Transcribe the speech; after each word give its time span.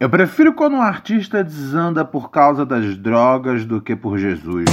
Eu 0.00 0.08
prefiro 0.08 0.54
quando 0.54 0.76
um 0.76 0.80
artista 0.80 1.44
desanda 1.44 2.06
por 2.06 2.30
causa 2.30 2.64
das 2.64 2.96
drogas 2.96 3.66
do 3.66 3.82
que 3.82 3.94
por 3.94 4.16
Jesus. 4.16 4.64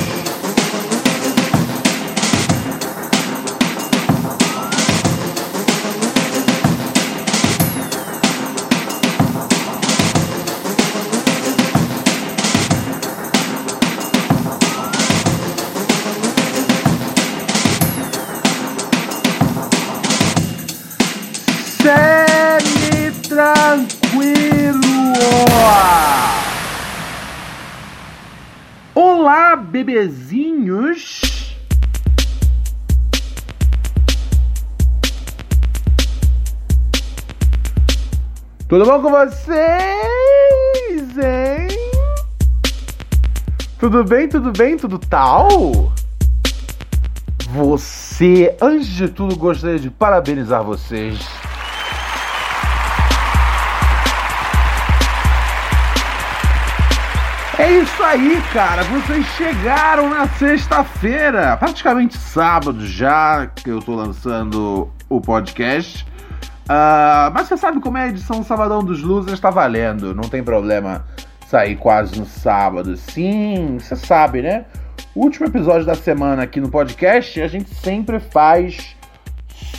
Bebezinhos! 29.58 31.22
Tudo 38.68 38.84
bom 38.84 39.02
com 39.02 39.10
vocês, 39.12 39.58
hein? 41.18 41.68
Tudo 43.80 44.04
bem, 44.04 44.28
tudo 44.28 44.52
bem, 44.52 44.76
tudo 44.76 45.00
tal? 45.00 45.94
Você, 47.50 48.56
antes 48.62 48.88
de 48.88 49.08
tudo, 49.08 49.38
gostaria 49.38 49.80
de 49.80 49.90
parabenizar 49.90 50.64
vocês. 50.64 51.47
É 57.60 57.72
isso 57.72 58.04
aí, 58.04 58.40
cara. 58.54 58.84
Vocês 58.84 59.26
chegaram 59.30 60.12
na 60.12 60.28
sexta-feira, 60.28 61.58
praticamente 61.58 62.16
sábado 62.16 62.86
já 62.86 63.48
que 63.48 63.72
eu 63.72 63.80
tô 63.80 63.96
lançando 63.96 64.92
o 65.10 65.20
podcast. 65.20 66.06
Uh, 66.66 67.34
mas 67.34 67.48
você 67.48 67.58
sabe 67.58 67.80
como 67.80 67.98
é 67.98 68.04
a 68.04 68.08
edição 68.10 68.44
Sabadão 68.44 68.84
dos 68.84 69.02
Losers 69.02 69.40
tá 69.40 69.50
valendo, 69.50 70.14
não 70.14 70.26
tem 70.30 70.44
problema 70.44 71.04
sair 71.48 71.76
quase 71.78 72.20
no 72.20 72.28
sábado. 72.28 72.96
Sim, 72.96 73.80
você 73.80 73.96
sabe, 73.96 74.44
né? 74.44 74.66
Último 75.16 75.48
episódio 75.48 75.88
da 75.88 75.96
semana 75.96 76.44
aqui 76.44 76.62
no 76.62 76.70
podcast 76.70 77.42
a 77.42 77.48
gente 77.48 77.74
sempre 77.74 78.20
faz 78.20 78.96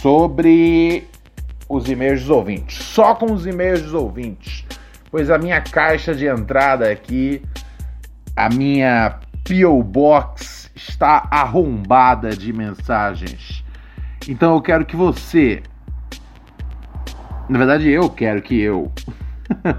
sobre 0.03 1.07
os 1.69 1.89
e-mails 1.89 2.23
dos 2.23 2.31
ouvintes, 2.31 2.85
só 2.85 3.15
com 3.15 3.33
os 3.33 3.47
e-mails 3.47 3.83
dos 3.83 3.95
ouvintes, 3.95 4.65
pois 5.13 5.31
a 5.31 5.39
minha 5.39 5.61
caixa 5.61 6.13
de 6.13 6.27
entrada 6.27 6.91
aqui 6.91 7.41
a 8.39 8.49
minha 8.49 9.19
P.O. 9.43 9.83
Box 9.83 10.71
está 10.77 11.27
arrombada 11.29 12.31
de 12.31 12.53
mensagens. 12.53 13.65
Então 14.29 14.55
eu 14.55 14.63
quero 14.63 14.87
que 14.87 14.95
você. 14.95 15.65
Na 17.49 17.59
verdade, 17.59 17.91
eu 17.91 18.09
quero 18.09 18.41
que 18.41 18.61
eu. 18.61 18.93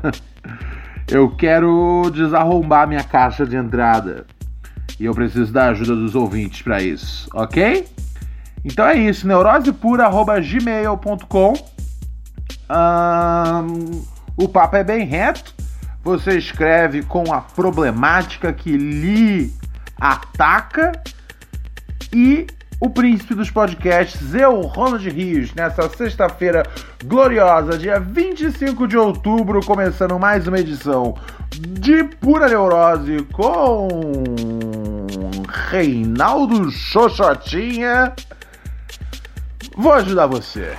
eu 1.07 1.33
quero 1.38 2.11
desarrombar 2.13 2.85
minha 2.85 3.03
caixa 3.03 3.45
de 3.45 3.56
entrada. 3.56 4.25
E 5.00 5.06
eu 5.06 5.13
preciso 5.13 5.53
da 5.53 5.69
ajuda 5.69 5.95
dos 5.95 6.13
ouvintes 6.13 6.62
para 6.62 6.81
isso, 6.81 7.29
ok? 7.33 7.88
Então 8.66 8.85
é 8.85 8.97
isso, 8.97 9.25
neurosepura.gmail.com. 9.25 11.53
Um, 12.69 14.03
o 14.35 14.50
papo 14.50 14.75
é 14.75 14.83
bem 14.83 15.06
reto. 15.06 15.56
Você 16.09 16.39
escreve 16.39 17.03
com 17.03 17.31
a 17.31 17.39
problemática 17.39 18.51
que 18.51 18.75
lhe 18.75 19.53
ataca 20.01 20.91
e 22.11 22.47
o 22.79 22.89
príncipe 22.89 23.35
dos 23.35 23.51
podcasts, 23.51 24.33
eu, 24.33 24.59
Ronald 24.61 25.07
Rios, 25.07 25.53
nessa 25.53 25.87
sexta-feira 25.87 26.63
gloriosa, 27.05 27.77
dia 27.77 27.99
25 27.99 28.87
de 28.87 28.97
outubro, 28.97 29.63
começando 29.63 30.17
mais 30.17 30.47
uma 30.47 30.57
edição 30.57 31.15
de 31.51 32.03
Pura 32.03 32.49
Neurose 32.49 33.27
com 33.31 33.87
Reinaldo 35.69 36.71
Xoxotinha. 36.71 38.13
Vou 39.77 39.93
ajudar 39.93 40.25
você. 40.25 40.75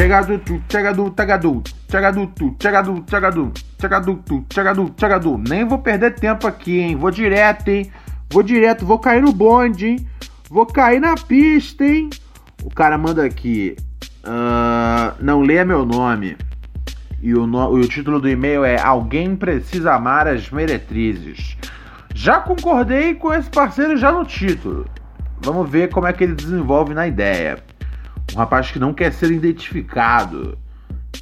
Chegadu, 0.00 0.38
tu, 0.38 0.62
chegadu, 0.66 1.10
tagadu, 1.10 1.62
chegadu, 1.86 2.26
tu, 2.28 2.56
chegadu, 2.58 3.04
chegadu, 3.06 3.52
chegadu, 3.78 4.16
tu, 4.24 4.46
chegadu, 4.50 4.94
chegadu. 4.98 5.36
Nem 5.36 5.68
vou 5.68 5.78
perder 5.78 6.14
tempo 6.14 6.46
aqui, 6.46 6.80
hein? 6.80 6.96
Vou 6.96 7.10
direto, 7.10 7.68
hein? 7.68 7.92
Vou 8.32 8.42
direto, 8.42 8.86
vou 8.86 8.98
cair 8.98 9.20
no 9.20 9.30
bonde, 9.30 9.88
hein? 9.88 10.08
Vou 10.48 10.64
cair 10.64 11.00
na 11.00 11.16
pista, 11.16 11.84
hein? 11.84 12.08
O 12.64 12.70
cara 12.70 12.96
manda 12.96 13.22
aqui. 13.22 13.76
Uh, 14.24 15.22
não 15.22 15.42
leia 15.42 15.66
meu 15.66 15.84
nome. 15.84 16.34
E 17.20 17.34
o, 17.34 17.46
no, 17.46 17.76
e 17.76 17.82
o 17.82 17.86
título 17.86 18.18
do 18.18 18.28
e-mail 18.30 18.64
é 18.64 18.80
Alguém 18.80 19.36
Precisa 19.36 19.92
Amar 19.92 20.26
as 20.26 20.48
Meretrizes. 20.48 21.58
Já 22.14 22.40
concordei 22.40 23.16
com 23.16 23.34
esse 23.34 23.50
parceiro 23.50 23.98
já 23.98 24.10
no 24.10 24.24
título. 24.24 24.86
Vamos 25.42 25.68
ver 25.68 25.90
como 25.90 26.06
é 26.06 26.12
que 26.14 26.24
ele 26.24 26.34
desenvolve 26.34 26.94
na 26.94 27.06
ideia. 27.06 27.62
Um 28.34 28.38
rapaz 28.38 28.70
que 28.70 28.78
não 28.78 28.94
quer 28.94 29.12
ser 29.12 29.30
identificado. 29.30 30.56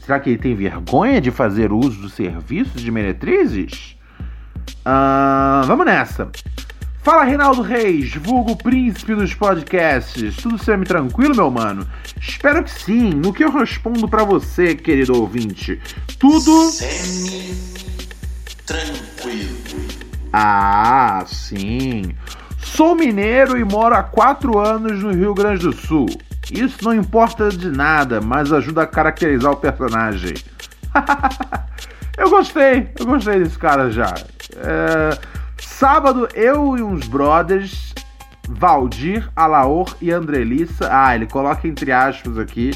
Será 0.02 0.20
que 0.20 0.30
ele 0.30 0.38
tem 0.38 0.54
vergonha 0.54 1.20
de 1.20 1.30
fazer 1.30 1.72
uso 1.72 2.00
dos 2.02 2.12
serviços 2.12 2.80
de 2.82 2.91
meretrizes? 2.91 3.96
Uh, 4.80 5.66
vamos 5.66 5.86
nessa. 5.86 6.30
Fala, 7.02 7.24
Reinaldo 7.24 7.62
Reis, 7.62 8.14
vulgo 8.16 8.54
príncipe 8.56 9.14
dos 9.14 9.32
podcasts. 9.34 10.36
Tudo 10.36 10.62
semi-tranquilo, 10.62 11.34
meu 11.34 11.50
mano? 11.50 11.86
Espero 12.20 12.62
que 12.62 12.70
sim. 12.70 13.10
No 13.10 13.32
que 13.32 13.42
eu 13.42 13.50
respondo 13.50 14.06
para 14.06 14.25
você, 14.25 14.75
querido 14.75 15.19
ouvinte? 15.19 15.80
Tudo. 16.19 16.70
Semi-tranquilo. 16.70 17.88
Ah, 20.32 21.25
sim. 21.26 22.14
Sou 22.58 22.94
mineiro 22.94 23.56
e 23.56 23.64
moro 23.64 23.94
há 23.94 24.02
quatro 24.02 24.58
anos 24.58 25.02
no 25.02 25.10
Rio 25.10 25.32
Grande 25.32 25.62
do 25.62 25.72
Sul. 25.72 26.06
Isso 26.50 26.82
não 26.82 26.94
importa 26.94 27.50
de 27.50 27.71
nada, 27.71 28.21
mas 28.21 28.53
ajuda 28.53 28.82
a 28.82 28.87
caracterizar 28.87 29.53
o 29.53 29.56
personagem. 29.56 30.34
eu 32.16 32.31
gostei, 32.31 32.91
eu 32.99 33.06
gostei 33.06 33.41
desse 33.41 33.59
cara 33.59 33.91
já. 33.91 34.15
É, 34.56 35.19
sábado, 35.60 36.28
eu 36.34 36.76
e 36.76 36.82
uns 36.82 37.06
brothers, 37.06 37.94
Valdir, 38.49 39.31
Alaor 39.37 39.94
e 40.00 40.11
Andrelissa. 40.11 40.88
Ah, 40.90 41.14
ele 41.14 41.26
coloca 41.26 41.69
entre 41.69 41.93
aspas 41.93 42.38
aqui, 42.38 42.70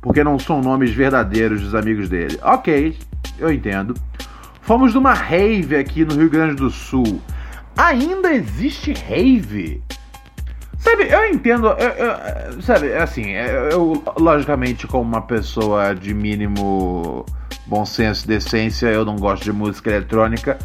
porque 0.00 0.24
não 0.24 0.38
são 0.38 0.62
nomes 0.62 0.90
verdadeiros 0.90 1.60
dos 1.60 1.74
amigos 1.74 2.08
dele. 2.08 2.38
Ok, 2.42 2.96
eu 3.38 3.52
entendo. 3.52 3.94
Fomos 4.62 4.94
numa 4.94 5.12
rave 5.12 5.76
aqui 5.76 6.04
no 6.04 6.14
Rio 6.14 6.30
Grande 6.30 6.54
do 6.54 6.70
Sul. 6.70 7.20
Ainda 7.76 8.32
existe 8.32 8.92
rave? 8.92 9.82
Sabe, 10.80 11.08
eu 11.10 11.26
entendo, 11.28 11.66
eu, 11.66 11.88
eu, 11.90 12.62
sabe, 12.62 12.94
assim, 12.94 13.32
eu, 13.32 14.02
logicamente, 14.18 14.86
como 14.86 15.02
uma 15.02 15.20
pessoa 15.20 15.94
de 15.94 16.14
mínimo 16.14 17.26
bom 17.66 17.84
senso 17.84 18.24
e 18.24 18.28
decência, 18.28 18.86
eu 18.86 19.04
não 19.04 19.16
gosto 19.16 19.44
de 19.44 19.52
música 19.52 19.90
eletrônica, 19.90 20.58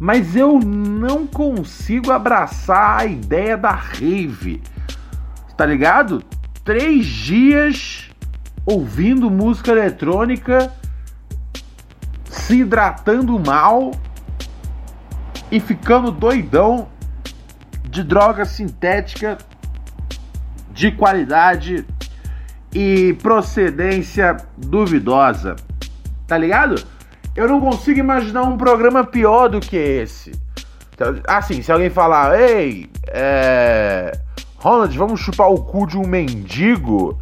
mas 0.00 0.34
eu 0.34 0.58
não 0.58 1.28
consigo 1.28 2.10
abraçar 2.10 3.02
a 3.02 3.06
ideia 3.06 3.56
da 3.56 3.70
rave, 3.70 4.60
tá 5.56 5.64
ligado? 5.64 6.24
Três 6.64 7.06
dias 7.06 8.10
ouvindo 8.66 9.30
música 9.30 9.70
eletrônica, 9.70 10.72
se 12.24 12.62
hidratando 12.62 13.38
mal 13.38 13.92
e 15.52 15.60
ficando 15.60 16.10
doidão 16.10 16.88
de 17.92 18.02
droga 18.02 18.46
sintética 18.46 19.36
de 20.70 20.90
qualidade 20.92 21.86
e 22.74 23.12
procedência 23.22 24.38
duvidosa. 24.56 25.56
Tá 26.26 26.38
ligado? 26.38 26.82
Eu 27.36 27.46
não 27.46 27.60
consigo 27.60 28.00
imaginar 28.00 28.44
um 28.44 28.56
programa 28.56 29.04
pior 29.04 29.48
do 29.48 29.60
que 29.60 29.76
esse. 29.76 30.32
Então, 30.94 31.20
assim, 31.28 31.60
se 31.60 31.70
alguém 31.70 31.90
falar, 31.90 32.40
ei, 32.40 32.90
é. 33.08 34.12
Ronald, 34.56 34.96
vamos 34.96 35.20
chupar 35.20 35.50
o 35.50 35.62
cu 35.62 35.86
de 35.86 35.98
um 35.98 36.06
mendigo? 36.06 37.18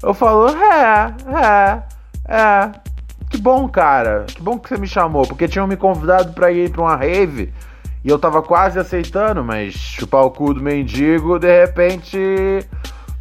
Eu 0.00 0.14
falo, 0.14 0.50
é, 0.50 1.14
é, 1.26 1.82
é. 2.32 2.70
Que 3.28 3.38
bom, 3.38 3.68
cara. 3.68 4.24
Que 4.28 4.40
bom 4.40 4.56
que 4.56 4.68
você 4.68 4.78
me 4.78 4.86
chamou, 4.86 5.26
porque 5.26 5.48
tinham 5.48 5.66
me 5.66 5.76
convidado 5.76 6.32
para 6.32 6.52
ir 6.52 6.70
pra 6.70 6.82
uma 6.82 6.94
rave 6.94 7.52
e 8.04 8.08
eu 8.08 8.18
tava 8.18 8.42
quase 8.42 8.78
aceitando, 8.78 9.44
mas 9.44 9.74
chupar 9.74 10.22
o 10.22 10.30
cu 10.30 10.54
do 10.54 10.62
mendigo, 10.62 11.38
de 11.38 11.60
repente, 11.60 12.18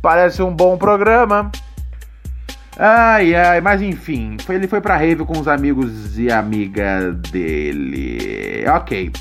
parece 0.01 0.42
um 0.42 0.54
bom 0.54 0.78
programa. 0.78 1.51
Ai, 2.78 3.36
ai, 3.36 3.62
mas 3.62 3.81
enfim, 3.81 4.38
ele 4.50 4.68
foi 4.68 4.81
pra 4.81 4.98
rave 4.98 5.24
com 5.24 5.38
os 5.38 5.48
amigos 5.48 6.18
e 6.18 6.31
amiga 6.31 7.12
dele. 7.31 8.66
Ok. 8.68 9.12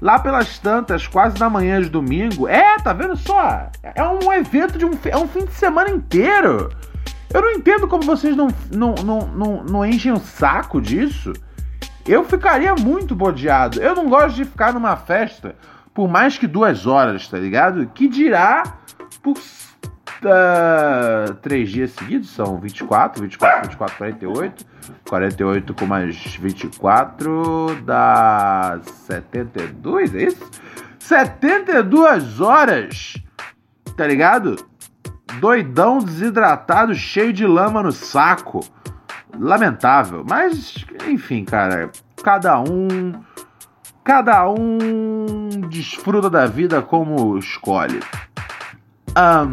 Lá 0.00 0.18
pelas 0.18 0.58
tantas, 0.58 1.06
quase 1.06 1.38
na 1.38 1.50
manhã 1.50 1.80
de 1.80 1.88
domingo. 1.88 2.48
É, 2.48 2.76
tá 2.78 2.92
vendo 2.92 3.16
só? 3.16 3.70
É 3.82 4.02
um 4.02 4.32
evento 4.32 4.78
de 4.78 4.84
um, 4.84 4.92
é 5.04 5.16
um 5.16 5.28
fim 5.28 5.44
de 5.44 5.52
semana 5.52 5.90
inteiro. 5.90 6.70
Eu 7.32 7.42
não 7.42 7.50
entendo 7.52 7.86
como 7.86 8.02
vocês 8.02 8.36
não, 8.36 8.48
não, 8.74 8.94
não, 8.94 9.26
não, 9.28 9.64
não 9.64 9.86
enchem 9.86 10.12
o 10.12 10.18
saco 10.18 10.80
disso. 10.80 11.32
Eu 12.06 12.24
ficaria 12.24 12.74
muito 12.74 13.14
bodeado. 13.14 13.80
Eu 13.80 13.94
não 13.94 14.08
gosto 14.08 14.36
de 14.36 14.44
ficar 14.44 14.72
numa 14.72 14.96
festa 14.96 15.54
por 15.94 16.08
mais 16.08 16.38
que 16.38 16.46
duas 16.46 16.86
horas, 16.86 17.28
tá 17.28 17.38
ligado? 17.38 17.86
Que 17.88 18.08
dirá 18.08 18.62
por 19.22 19.36
uh, 19.36 21.34
três 21.42 21.70
dias 21.70 21.92
seguidos, 21.92 22.30
são 22.30 22.58
24, 22.58 23.22
24, 23.22 23.62
24, 23.62 23.98
48. 23.98 24.72
48 25.08 25.74
com 25.74 25.86
mais 25.86 26.16
24 26.16 27.82
dá 27.84 28.80
72, 28.84 30.14
é 30.14 30.24
isso? 30.24 30.50
72 30.98 32.40
horas, 32.40 33.16
tá 33.96 34.06
ligado? 34.06 34.56
Doidão, 35.38 35.98
desidratado, 35.98 36.94
cheio 36.94 37.32
de 37.32 37.46
lama 37.46 37.82
no 37.82 37.92
saco. 37.92 38.60
Lamentável, 39.38 40.24
mas 40.28 40.84
enfim, 41.08 41.44
cara, 41.44 41.90
cada 42.22 42.60
um 42.60 43.12
cada 44.04 44.48
um 44.50 45.48
desfruta 45.68 46.28
da 46.28 46.46
vida 46.46 46.82
como 46.82 47.38
escolhe. 47.38 48.00
Um, 49.16 49.52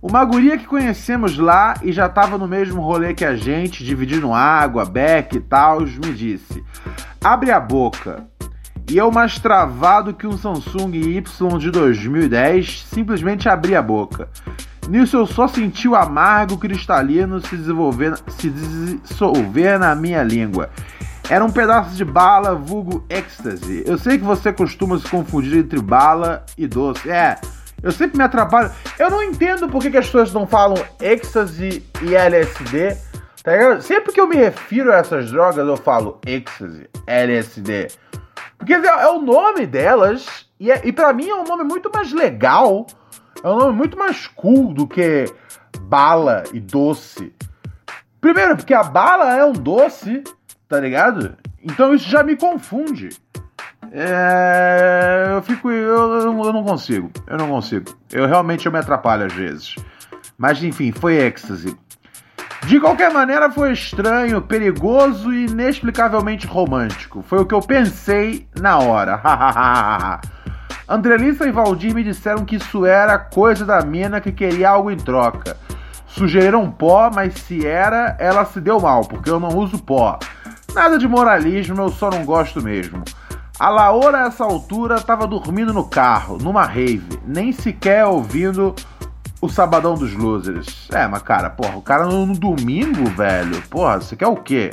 uma 0.00 0.24
guria 0.24 0.58
que 0.58 0.66
conhecemos 0.66 1.38
lá 1.38 1.74
e 1.82 1.92
já 1.92 2.08
tava 2.08 2.36
no 2.36 2.46
mesmo 2.46 2.82
rolê 2.82 3.14
que 3.14 3.24
a 3.24 3.34
gente, 3.34 3.82
dividindo 3.82 4.32
água, 4.32 4.84
beck 4.84 5.36
e 5.36 5.40
tal, 5.40 5.80
me 5.80 6.12
disse: 6.12 6.62
abre 7.22 7.50
a 7.50 7.58
boca. 7.58 8.26
E 8.90 8.98
eu, 8.98 9.10
mais 9.10 9.38
travado 9.38 10.12
que 10.12 10.26
um 10.26 10.36
Samsung 10.36 10.94
Y 10.94 11.58
de 11.58 11.70
2010, 11.70 12.84
simplesmente 12.84 13.48
abri 13.48 13.74
a 13.74 13.80
boca. 13.80 14.28
Nisso 14.88 15.16
eu 15.16 15.26
só 15.26 15.48
senti 15.48 15.88
o 15.88 15.94
amargo 15.94 16.58
cristalino 16.58 17.40
se 17.40 17.56
desenvolver, 17.56 18.18
se 18.28 18.50
dissolver 18.50 19.78
na 19.78 19.94
minha 19.94 20.22
língua. 20.22 20.70
Era 21.28 21.42
um 21.42 21.50
pedaço 21.50 21.94
de 21.96 22.04
bala, 22.04 22.54
vulgo 22.54 23.04
ecstasy. 23.08 23.82
Eu 23.86 23.96
sei 23.96 24.18
que 24.18 24.24
você 24.24 24.52
costuma 24.52 24.98
se 24.98 25.08
confundir 25.08 25.58
entre 25.58 25.80
bala 25.80 26.44
e 26.58 26.66
doce. 26.66 27.10
É, 27.10 27.38
eu 27.82 27.90
sempre 27.90 28.18
me 28.18 28.24
atrapalho. 28.24 28.70
Eu 28.98 29.10
não 29.10 29.22
entendo 29.22 29.68
por 29.68 29.80
que, 29.80 29.88
as 29.96 30.06
pessoas 30.06 30.32
não 30.34 30.46
falam 30.46 30.76
ecstasy 31.00 31.82
e 32.02 32.14
LSD. 32.14 32.96
Tá 33.42 33.52
ligado? 33.52 33.82
Sempre 33.82 34.12
que 34.12 34.20
eu 34.20 34.26
me 34.26 34.36
refiro 34.36 34.92
a 34.92 34.96
essas 34.96 35.30
drogas, 35.30 35.66
eu 35.66 35.76
falo 35.76 36.18
ecstasy, 36.26 36.88
LSD. 37.06 37.88
Porque 38.58 38.72
é, 38.72 38.86
é 38.86 39.08
o 39.08 39.20
nome 39.20 39.66
delas. 39.66 40.46
E, 40.58 40.70
é, 40.70 40.80
e 40.84 40.92
para 40.92 41.12
mim 41.12 41.28
é 41.28 41.34
um 41.34 41.44
nome 41.44 41.64
muito 41.64 41.90
mais 41.92 42.12
legal. 42.12 42.86
É 43.42 43.48
um 43.48 43.58
nome 43.58 43.72
muito 43.72 43.98
mais 43.98 44.26
cool 44.26 44.72
do 44.72 44.86
que 44.86 45.24
bala 45.80 46.44
e 46.52 46.60
doce. 46.60 47.32
Primeiro, 48.20 48.56
porque 48.56 48.74
a 48.74 48.82
bala 48.82 49.36
é 49.36 49.44
um 49.44 49.52
doce, 49.52 50.24
tá 50.68 50.80
ligado? 50.80 51.36
Então 51.62 51.94
isso 51.94 52.08
já 52.08 52.22
me 52.22 52.36
confunde. 52.36 53.10
É, 53.92 55.26
eu 55.30 55.42
fico. 55.42 55.70
Eu, 55.70 56.12
eu, 56.20 56.52
não 56.52 56.64
consigo. 56.64 57.10
Eu 57.26 57.36
não 57.38 57.48
consigo. 57.48 57.94
Eu 58.12 58.26
realmente 58.26 58.66
eu 58.66 58.72
me 58.72 58.78
atrapalho 58.78 59.26
às 59.26 59.32
vezes. 59.32 59.76
Mas 60.36 60.62
enfim, 60.62 60.90
foi 60.90 61.16
êxtase. 61.16 61.76
De 62.66 62.80
qualquer 62.80 63.12
maneira, 63.12 63.50
foi 63.50 63.72
estranho, 63.72 64.40
perigoso 64.40 65.32
e 65.32 65.44
inexplicavelmente 65.46 66.46
romântico. 66.46 67.22
Foi 67.22 67.40
o 67.40 67.46
que 67.46 67.54
eu 67.54 67.60
pensei 67.60 68.48
na 68.58 68.78
hora. 68.78 69.20
Andrelissa 70.88 71.46
e 71.46 71.52
Valdir 71.52 71.94
me 71.94 72.04
disseram 72.04 72.44
que 72.44 72.56
isso 72.56 72.84
era 72.84 73.18
coisa 73.18 73.64
da 73.64 73.80
mina 73.82 74.20
que 74.20 74.30
queria 74.30 74.70
algo 74.70 74.90
em 74.90 74.96
troca. 74.96 75.56
Sugeriram 76.06 76.70
pó, 76.70 77.10
mas 77.12 77.34
se 77.34 77.66
era, 77.66 78.16
ela 78.20 78.44
se 78.44 78.60
deu 78.60 78.78
mal, 78.78 79.02
porque 79.02 79.30
eu 79.30 79.40
não 79.40 79.56
uso 79.56 79.78
pó. 79.78 80.18
Nada 80.74 80.98
de 80.98 81.08
moralismo, 81.08 81.80
eu 81.80 81.88
só 81.88 82.10
não 82.10 82.24
gosto 82.24 82.62
mesmo. 82.62 83.02
A 83.58 83.68
Laura, 83.68 84.24
a 84.24 84.26
essa 84.26 84.44
altura, 84.44 84.96
estava 84.96 85.26
dormindo 85.26 85.72
no 85.72 85.84
carro, 85.84 86.38
numa 86.38 86.64
rave, 86.64 87.18
nem 87.24 87.52
sequer 87.52 88.04
ouvindo 88.04 88.74
o 89.40 89.48
Sabadão 89.48 89.94
dos 89.94 90.12
Losers. 90.14 90.88
É, 90.92 91.06
mas 91.06 91.22
cara, 91.22 91.50
porra, 91.50 91.76
o 91.76 91.82
cara 91.82 92.06
no, 92.06 92.26
no 92.26 92.34
domingo, 92.34 93.04
velho, 93.10 93.62
porra, 93.70 94.00
você 94.00 94.16
quer 94.16 94.26
o 94.26 94.36
quê? 94.36 94.70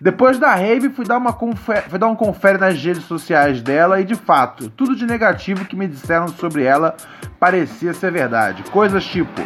Depois 0.00 0.38
da 0.38 0.54
rave, 0.54 0.90
fui 0.90 1.04
dar, 1.04 1.18
uma 1.18 1.32
confere, 1.32 1.88
fui 1.88 1.98
dar 1.98 2.08
um 2.08 2.16
confere 2.16 2.58
nas 2.58 2.82
redes 2.82 3.04
sociais 3.04 3.62
dela 3.62 4.00
e, 4.00 4.04
de 4.04 4.14
fato, 4.14 4.68
tudo 4.70 4.94
de 4.94 5.06
negativo 5.06 5.64
que 5.64 5.76
me 5.76 5.86
disseram 5.86 6.28
sobre 6.28 6.64
ela 6.64 6.94
parecia 7.40 7.94
ser 7.94 8.12
verdade. 8.12 8.62
Coisas 8.70 9.04
tipo: 9.04 9.42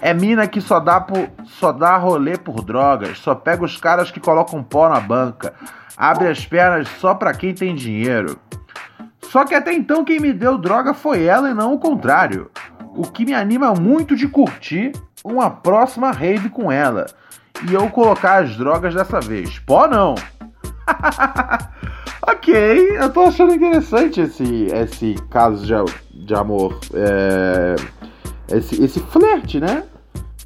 é 0.00 0.14
mina 0.14 0.46
que 0.46 0.60
só 0.60 0.80
dá, 0.80 1.00
por, 1.00 1.28
só 1.44 1.72
dá 1.72 1.96
rolê 1.96 2.38
por 2.38 2.64
drogas, 2.64 3.18
só 3.18 3.34
pega 3.34 3.64
os 3.64 3.76
caras 3.76 4.10
que 4.10 4.20
colocam 4.20 4.62
pó 4.62 4.88
na 4.88 5.00
banca 5.00 5.52
abre 5.96 6.28
as 6.28 6.44
pernas 6.44 6.88
só 7.00 7.14
para 7.14 7.34
quem 7.34 7.54
tem 7.54 7.74
dinheiro. 7.74 8.38
Só 9.22 9.44
que 9.44 9.54
até 9.54 9.72
então 9.72 10.04
quem 10.04 10.20
me 10.20 10.32
deu 10.32 10.58
droga 10.58 10.94
foi 10.94 11.24
ela 11.24 11.50
e 11.50 11.54
não 11.54 11.74
o 11.74 11.78
contrário. 11.78 12.50
O 12.96 13.02
que 13.02 13.24
me 13.24 13.34
anima 13.34 13.74
muito 13.74 14.14
de 14.14 14.28
curtir 14.28 14.92
uma 15.24 15.50
próxima 15.50 16.10
rave 16.10 16.48
com 16.48 16.70
ela. 16.70 17.06
E 17.62 17.72
eu 17.72 17.88
colocar 17.88 18.42
as 18.42 18.56
drogas 18.56 18.94
dessa 18.94 19.20
vez. 19.20 19.58
Pó 19.60 19.86
não! 19.86 20.14
ok, 22.26 22.98
eu 22.98 23.10
tô 23.10 23.22
achando 23.22 23.54
interessante 23.54 24.20
esse, 24.20 24.66
esse 24.66 25.14
caso 25.30 25.64
de, 25.64 26.24
de 26.26 26.34
amor. 26.34 26.78
É, 26.92 27.76
esse, 28.56 28.82
esse 28.82 29.00
flerte, 29.00 29.60
né? 29.60 29.84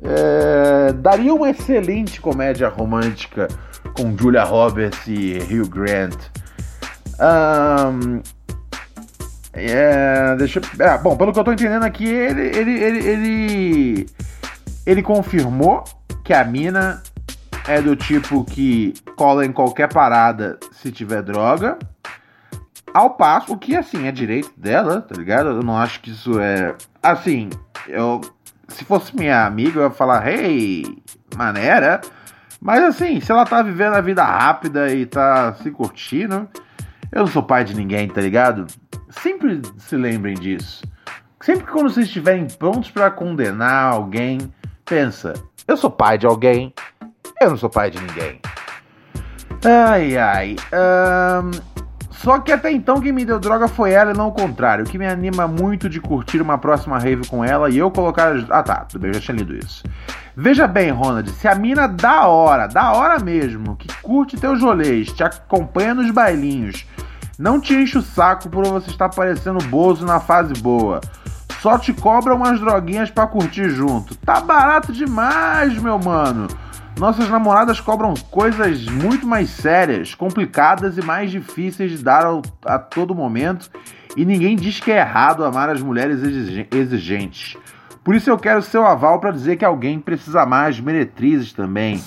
É, 0.03 0.93
daria 0.93 1.35
uma 1.35 1.51
excelente 1.51 2.21
comédia 2.21 2.69
romântica 2.69 3.49
com 3.95 4.17
Julia 4.17 4.45
Roberts 4.45 5.07
e 5.09 5.39
Hugh 5.39 5.69
Grant. 5.69 6.17
Um, 7.21 8.21
é, 9.53 10.37
deixa, 10.37 10.61
é, 10.79 10.99
bom, 10.99 11.17
pelo 11.17 11.33
que 11.33 11.39
eu 11.41 11.45
tô 11.45 11.53
entendendo 11.53 11.83
aqui, 11.83 12.07
ele, 12.07 12.43
ele, 12.57 12.81
ele, 12.81 13.09
ele, 13.09 14.07
ele 14.87 15.03
confirmou 15.03 15.83
que 16.29 16.35
a 16.35 16.45
mina 16.45 17.03
é 17.67 17.81
do 17.81 17.97
tipo 17.97 18.45
que 18.45 18.93
cola 19.17 19.47
em 19.47 19.51
qualquer 19.51 19.91
parada 19.91 20.59
se 20.73 20.93
tiver 20.93 21.23
droga. 21.23 21.79
Ao 22.93 23.15
passo, 23.15 23.55
o 23.55 23.57
que 23.57 23.75
assim 23.75 24.07
é 24.07 24.13
direito 24.13 24.53
dela, 24.55 25.01
tá 25.01 25.15
ligado? 25.17 25.49
Eu 25.49 25.63
não 25.63 25.79
acho 25.79 26.03
que 26.03 26.11
isso 26.11 26.39
é. 26.39 26.75
Assim, 27.03 27.49
eu. 27.87 28.21
Se 28.69 28.85
fosse 28.85 29.17
minha 29.17 29.47
amiga, 29.47 29.81
eu 29.81 29.85
ia 29.85 29.91
falar, 29.91 30.29
hey, 30.29 31.03
maneira. 31.35 32.03
Mas 32.61 32.85
assim, 32.85 33.23
se 33.23 33.33
ela 33.33 33.47
tá 33.47 33.63
vivendo 33.63 33.95
a 33.95 34.03
vida 34.03 34.23
rápida 34.23 34.93
e 34.93 35.07
tá 35.07 35.55
se 35.55 35.71
curtindo, 35.71 36.47
eu 37.11 37.21
não 37.21 37.27
sou 37.27 37.43
pai 37.43 37.65
de 37.65 37.75
ninguém, 37.75 38.07
tá 38.07 38.21
ligado? 38.21 38.67
Sempre 39.09 39.63
se 39.79 39.97
lembrem 39.97 40.35
disso. 40.35 40.85
Sempre 41.41 41.65
que 41.65 41.73
quando 41.73 41.89
vocês 41.89 42.07
estiverem 42.07 42.47
prontos 42.49 42.91
para 42.91 43.11
condenar 43.11 43.95
alguém, 43.95 44.53
pensa: 44.85 45.33
eu 45.69 45.77
sou 45.77 45.91
pai 45.91 46.17
de 46.17 46.27
alguém, 46.27 46.75
eu 47.41 47.51
não 47.51 47.57
sou 47.57 47.69
pai 47.71 47.91
de 47.91 48.01
ninguém. 48.01 48.41
Ai 49.65 50.17
ai. 50.17 50.57
Só 52.11 52.41
que 52.41 52.51
até 52.51 52.73
então 52.73 53.01
quem 53.01 53.13
me 53.13 53.25
deu 53.25 53.39
droga 53.39 53.69
foi 53.69 53.93
ela 53.93 54.11
e 54.11 54.17
não 54.17 54.29
o 54.29 54.33
contrário. 54.33 54.85
O 54.85 54.89
que 54.89 54.99
me 54.99 55.07
anima 55.07 55.47
muito 55.47 55.89
de 55.89 56.01
curtir 56.01 56.41
uma 56.41 56.59
próxima 56.59 56.99
rave 56.99 57.29
com 57.29 57.45
ela 57.45 57.71
e 57.71 57.79
eu 57.79 57.91
colocar. 57.91 58.35
Ah 58.51 58.63
tá, 58.63 58.87
tudo 58.87 59.03
bem, 59.03 59.11
eu 59.11 59.15
já 59.15 59.21
tinha 59.21 59.37
lido 59.37 59.55
isso. 59.55 59.85
Veja 60.37 60.67
bem, 60.67 60.91
Ronald, 60.91 61.31
se 61.31 61.47
a 61.47 61.55
mina 61.55 61.87
da 61.87 62.27
hora, 62.27 62.67
da 62.67 62.93
hora 62.93 63.19
mesmo, 63.19 63.77
que 63.77 63.89
curte 64.03 64.37
teus 64.37 64.63
rolês, 64.63 65.13
te 65.13 65.23
acompanha 65.23 65.95
nos 65.95 66.11
bailinhos, 66.11 66.87
Não 67.39 67.61
te 67.61 67.73
enche 67.73 67.97
o 67.97 68.03
saco 68.03 68.49
por 68.49 68.67
você 68.67 68.91
estar 68.91 69.09
parecendo 69.11 69.65
bozo 69.67 70.05
na 70.05 70.19
fase 70.19 70.55
boa. 70.55 71.01
Só 71.61 71.79
te 71.79 71.93
cobra 71.93 72.35
umas 72.35 72.61
droguinhas 72.61 73.11
para 73.11 73.27
curtir 73.27 73.69
junto. 73.71 74.15
Tá 74.17 74.41
barato 74.41 74.93
demais, 74.93 75.77
meu 75.79 75.99
mano. 75.99 76.47
Nossas 76.99 77.29
namoradas 77.29 77.81
cobram 77.81 78.15
coisas 78.31 78.85
muito 78.87 79.27
mais 79.27 79.51
sérias, 79.51 80.15
complicadas 80.15 80.99
e 80.99 81.03
mais 81.03 81.31
difíceis 81.31 81.93
de 81.93 81.99
dar 81.99 82.27
ao, 82.27 82.43
a 82.65 82.79
todo 82.79 83.15
momento, 83.15 83.71
e 84.17 84.25
ninguém 84.25 84.57
diz 84.57 84.81
que 84.81 84.91
é 84.91 84.99
errado 84.99 85.45
amar 85.45 85.71
as 85.71 85.81
mulheres 85.81 86.21
exigentes. 86.73 87.57
Por 88.03 88.17
isso 88.17 88.29
eu 88.31 88.39
quero 88.39 88.63
seu 88.63 88.85
aval 88.85 89.21
para 89.21 89.31
dizer 89.31 89.57
que 89.57 89.65
alguém 89.65 90.01
precisa 90.01 90.43
amar 90.43 90.71
as 90.71 90.81
meretrizes 90.81 91.53
também. 91.53 92.03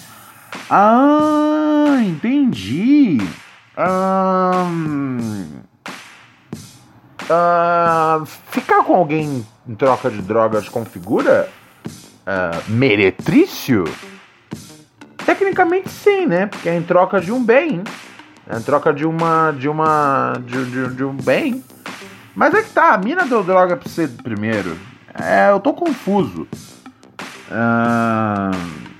Ah, 0.69 2.01
entendi. 2.01 3.17
Ficar 8.49 8.83
com 8.83 8.95
alguém 8.95 9.45
em 9.67 9.75
troca 9.75 10.09
de 10.09 10.21
drogas 10.21 10.67
configura 10.69 11.49
uh, 12.21 12.71
meretrício? 12.71 13.85
Tecnicamente 15.25 15.89
sim, 15.89 16.25
né? 16.25 16.47
Porque 16.47 16.69
é 16.69 16.75
em 16.75 16.83
troca 16.83 17.21
de 17.21 17.31
um 17.31 17.43
bem. 17.43 17.83
É 18.49 18.57
em 18.57 18.61
troca 18.61 18.93
de 18.93 19.05
uma. 19.05 19.51
de 19.51 19.69
uma. 19.69 20.33
de, 20.45 20.65
de, 20.65 20.95
de 20.95 21.03
um 21.03 21.13
bem. 21.13 21.63
Mas 22.35 22.53
é 22.53 22.61
que 22.61 22.69
tá, 22.69 22.93
a 22.93 22.97
mina 22.97 23.25
deu 23.25 23.43
droga 23.43 23.77
pra 23.77 23.89
você 23.89 24.07
primeiro. 24.07 24.77
É, 25.13 25.49
eu 25.51 25.59
tô 25.59 25.73
confuso. 25.73 26.47
Uh, 27.51 28.91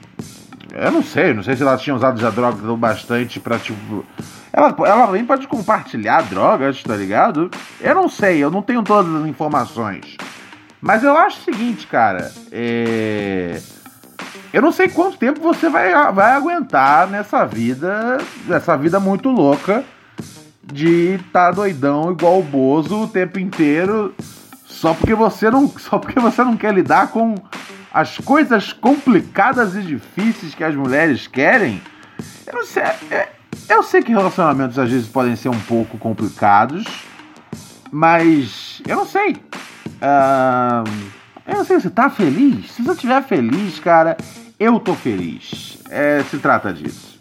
eu 0.73 0.91
não 0.91 1.03
sei, 1.03 1.33
não 1.33 1.43
sei 1.43 1.55
se 1.55 1.63
ela 1.63 1.77
tinha 1.77 1.95
usado 1.95 2.19
já 2.19 2.29
drogas 2.29 2.63
o 2.63 2.77
bastante 2.77 3.39
pra 3.39 3.57
tipo. 3.57 4.05
Ela, 4.53 4.75
ela 4.79 5.11
nem 5.11 5.25
pode 5.25 5.47
compartilhar 5.47 6.21
drogas, 6.23 6.83
tá 6.83 6.95
ligado? 6.95 7.49
Eu 7.79 7.95
não 7.95 8.09
sei, 8.09 8.43
eu 8.43 8.51
não 8.51 8.61
tenho 8.61 8.83
todas 8.83 9.13
as 9.13 9.27
informações. 9.27 10.17
Mas 10.81 11.03
eu 11.03 11.15
acho 11.17 11.39
o 11.39 11.43
seguinte, 11.43 11.87
cara. 11.87 12.31
É 12.51 13.61
eu 14.53 14.61
não 14.61 14.71
sei 14.71 14.89
quanto 14.89 15.17
tempo 15.17 15.39
você 15.39 15.69
vai, 15.69 15.91
vai 16.11 16.31
aguentar 16.31 17.07
nessa 17.07 17.45
vida, 17.45 18.17
nessa 18.45 18.75
vida 18.75 18.99
muito 18.99 19.29
louca 19.29 19.83
de 20.61 21.15
estar 21.15 21.47
tá 21.47 21.51
doidão 21.51 22.11
igual 22.11 22.39
o 22.39 22.43
Bozo 22.43 23.03
o 23.03 23.07
tempo 23.07 23.39
inteiro, 23.39 24.13
só 24.65 24.93
porque 24.93 25.13
você 25.13 25.49
não, 25.49 25.69
só 25.69 25.97
porque 25.97 26.19
você 26.19 26.43
não 26.43 26.57
quer 26.57 26.73
lidar 26.73 27.07
com 27.11 27.35
as 27.93 28.17
coisas 28.17 28.73
complicadas 28.73 29.73
e 29.75 29.81
difíceis 29.81 30.53
que 30.53 30.63
as 30.63 30.75
mulheres 30.75 31.27
querem. 31.27 31.81
Eu 32.45 32.53
não 32.53 32.65
sei, 32.65 32.83
é, 33.09 33.29
eu 33.69 33.83
sei 33.83 34.01
que 34.01 34.11
relacionamentos 34.11 34.77
às 34.77 34.89
vezes 34.89 35.07
podem 35.07 35.35
ser 35.35 35.49
um 35.49 35.59
pouco 35.61 35.97
complicados, 35.97 36.85
mas 37.91 38.81
eu 38.87 38.97
não 38.97 39.05
sei. 39.05 39.37
Uh, 40.01 41.11
eu 41.47 41.57
não 41.57 41.65
sei 41.65 41.79
se 41.79 41.89
tá 41.89 42.09
feliz. 42.09 42.71
Se 42.71 42.81
você 42.81 42.91
estiver 42.93 43.23
feliz, 43.23 43.79
cara, 43.79 44.17
eu 44.59 44.79
tô 44.79 44.93
feliz. 44.93 45.79
É, 45.89 46.23
se 46.29 46.37
trata 46.37 46.73
disso. 46.73 47.19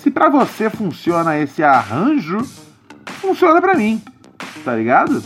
se 0.00 0.10
para 0.10 0.28
você 0.28 0.68
funciona 0.68 1.38
esse 1.38 1.62
arranjo, 1.62 2.38
funciona 3.20 3.60
para 3.60 3.74
mim, 3.74 4.02
tá 4.64 4.74
ligado? 4.74 5.22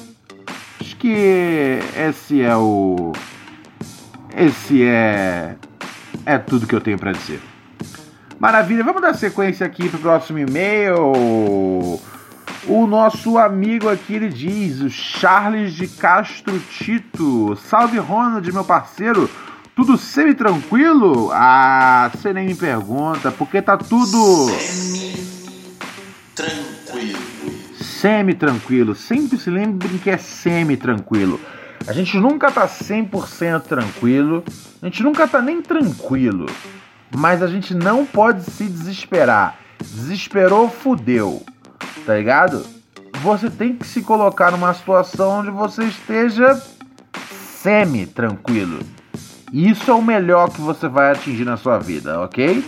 Acho 0.81 0.97
que 0.97 1.81
esse 1.97 2.43
é 2.43 2.57
o. 2.57 3.13
Esse 4.37 4.85
é. 4.85 5.57
É 6.25 6.39
tudo 6.39 6.67
que 6.67 6.75
eu 6.75 6.81
tenho 6.81 6.99
para 6.99 7.13
dizer. 7.13 7.41
Maravilha, 8.39 8.85
vamos 8.85 9.01
dar 9.01 9.15
sequência 9.15 9.67
aqui 9.67 9.89
pro 9.89 9.99
próximo 9.99 10.39
e-mail. 10.39 10.99
O 12.69 12.87
nosso 12.87 13.39
amigo 13.39 13.89
aqui 13.89 14.15
ele 14.15 14.29
diz, 14.29 14.81
o 14.81 14.91
Charles 14.91 15.73
de 15.73 15.89
Castro 15.89 16.59
Tito. 16.59 17.57
Salve 17.57 17.97
Ronald, 17.99 18.53
meu 18.53 18.65
parceiro. 18.65 19.31
Tudo 19.75 19.97
semi-tranquilo? 19.97 21.31
Ah, 21.33 22.11
você 22.13 22.33
nem 22.35 22.47
me 22.47 22.55
pergunta, 22.55 23.31
porque 23.31 23.63
tá 23.63 23.79
tudo. 23.79 24.51
Semi-tranquilo. 26.35 27.19
Semi-tranquilo. 27.81 28.95
Sempre 28.95 29.39
se 29.39 29.49
lembrem 29.49 29.97
que 29.97 30.11
é 30.11 30.19
semi-tranquilo. 30.19 31.41
A 31.87 31.93
gente 31.93 32.19
nunca 32.19 32.51
tá 32.51 32.67
100% 32.67 33.63
tranquilo. 33.63 34.45
A 34.83 34.87
gente 34.87 35.03
nunca 35.03 35.27
tá 35.27 35.41
nem 35.41 35.63
tranquilo. 35.63 36.47
Mas 37.15 37.43
a 37.43 37.47
gente 37.47 37.75
não 37.75 38.05
pode 38.05 38.43
se 38.43 38.65
desesperar. 38.65 39.57
Desesperou, 39.81 40.71
fudeu. 40.71 41.45
Tá 42.05 42.15
ligado? 42.15 42.65
Você 43.23 43.51
tem 43.51 43.75
que 43.75 43.87
se 43.87 44.03
colocar 44.03 44.51
numa 44.51 44.73
situação 44.75 45.41
onde 45.41 45.51
você 45.51 45.85
esteja 45.85 46.61
semi-tranquilo 47.63 48.81
isso 49.53 49.91
é 49.91 49.95
o 49.95 50.03
melhor 50.03 50.51
que 50.51 50.61
você 50.61 50.89
vai 50.89 51.13
atingir 51.13 51.45
na 51.45 51.57
sua 51.57 51.79
vida, 51.79 52.21
ok? 52.21 52.65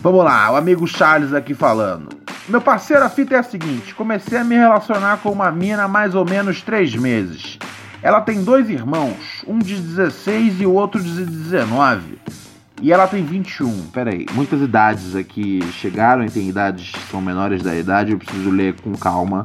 Vamos 0.00 0.24
lá, 0.24 0.52
o 0.52 0.56
amigo 0.56 0.86
Charles 0.86 1.32
aqui 1.32 1.52
falando. 1.52 2.08
Meu 2.48 2.60
parceiro, 2.60 3.02
a 3.02 3.08
fita 3.08 3.34
é 3.34 3.38
a 3.38 3.42
seguinte: 3.42 3.94
comecei 3.94 4.38
a 4.38 4.44
me 4.44 4.54
relacionar 4.54 5.18
com 5.18 5.30
uma 5.30 5.50
mina 5.50 5.84
há 5.84 5.88
mais 5.88 6.14
ou 6.14 6.24
menos 6.24 6.62
três 6.62 6.94
meses. 6.94 7.58
Ela 8.02 8.20
tem 8.20 8.44
dois 8.44 8.70
irmãos, 8.70 9.44
um 9.46 9.58
de 9.58 9.74
16 9.74 10.60
e 10.60 10.66
o 10.66 10.72
outro 10.72 11.02
de 11.02 11.24
19. 11.24 12.20
E 12.82 12.92
ela 12.92 13.06
tem 13.06 13.24
21. 13.24 13.88
Pera 13.88 14.10
aí, 14.10 14.26
muitas 14.32 14.60
idades 14.60 15.16
aqui 15.16 15.60
chegaram 15.72 16.24
e 16.24 16.30
tem 16.30 16.48
idades 16.48 16.90
que 16.90 17.10
são 17.10 17.20
menores 17.20 17.62
da 17.62 17.74
idade. 17.74 18.12
Eu 18.12 18.18
preciso 18.18 18.50
ler 18.50 18.74
com 18.80 18.92
calma 18.92 19.42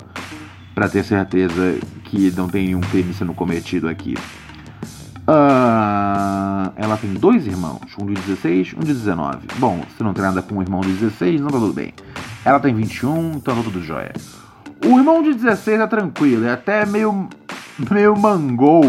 para 0.76 0.90
ter 0.90 1.04
certeza 1.04 1.78
que 2.06 2.32
não 2.32 2.48
tem 2.48 2.66
nenhum 2.66 2.82
crime 2.82 3.14
sendo 3.14 3.34
cometido 3.34 3.88
aqui. 3.88 4.16
Uh, 5.22 6.74
ela 6.76 6.98
tem 7.00 7.14
dois 7.14 7.46
irmãos, 7.46 7.80
um 7.98 8.06
de 8.06 8.16
16 8.16 8.74
um 8.76 8.80
de 8.80 8.94
19. 8.94 9.48
Bom, 9.58 9.82
se 9.96 10.04
não 10.04 10.14
tem 10.14 10.24
nada 10.24 10.42
com 10.42 10.58
o 10.58 10.62
irmão 10.62 10.82
de 10.82 10.92
16, 10.92 11.40
não 11.40 11.48
tá 11.48 11.60
tudo 11.60 11.74
bem. 11.74 11.94
Ela 12.44 12.60
tem 12.60 12.74
21, 12.74 13.34
então 13.36 13.56
tá 13.56 13.64
tudo 13.64 13.82
jóia. 13.82 14.14
O 14.86 14.98
irmão 14.98 15.22
de 15.22 15.34
16 15.34 15.80
é 15.80 15.88
tranquilo, 15.88 16.46
é 16.46 16.52
até 16.52 16.86
meio, 16.86 17.30
meio 17.90 18.18
mangol. 18.18 18.84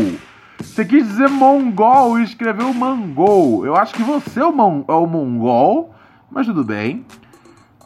Você 0.63 0.85
quis 0.85 1.07
dizer 1.07 1.29
mongol 1.29 2.19
e 2.19 2.23
escreveu 2.23 2.73
mangol. 2.73 3.67
Eu 3.67 3.77
acho 3.77 3.93
que 3.95 4.03
você 4.03 4.41
é 4.41 4.45
o, 4.45 4.53
mon 4.53 4.85
é 4.89 4.93
o 4.93 5.07
mongol, 5.07 5.93
mas 6.31 6.47
tudo 6.47 6.65
bem. 6.65 7.05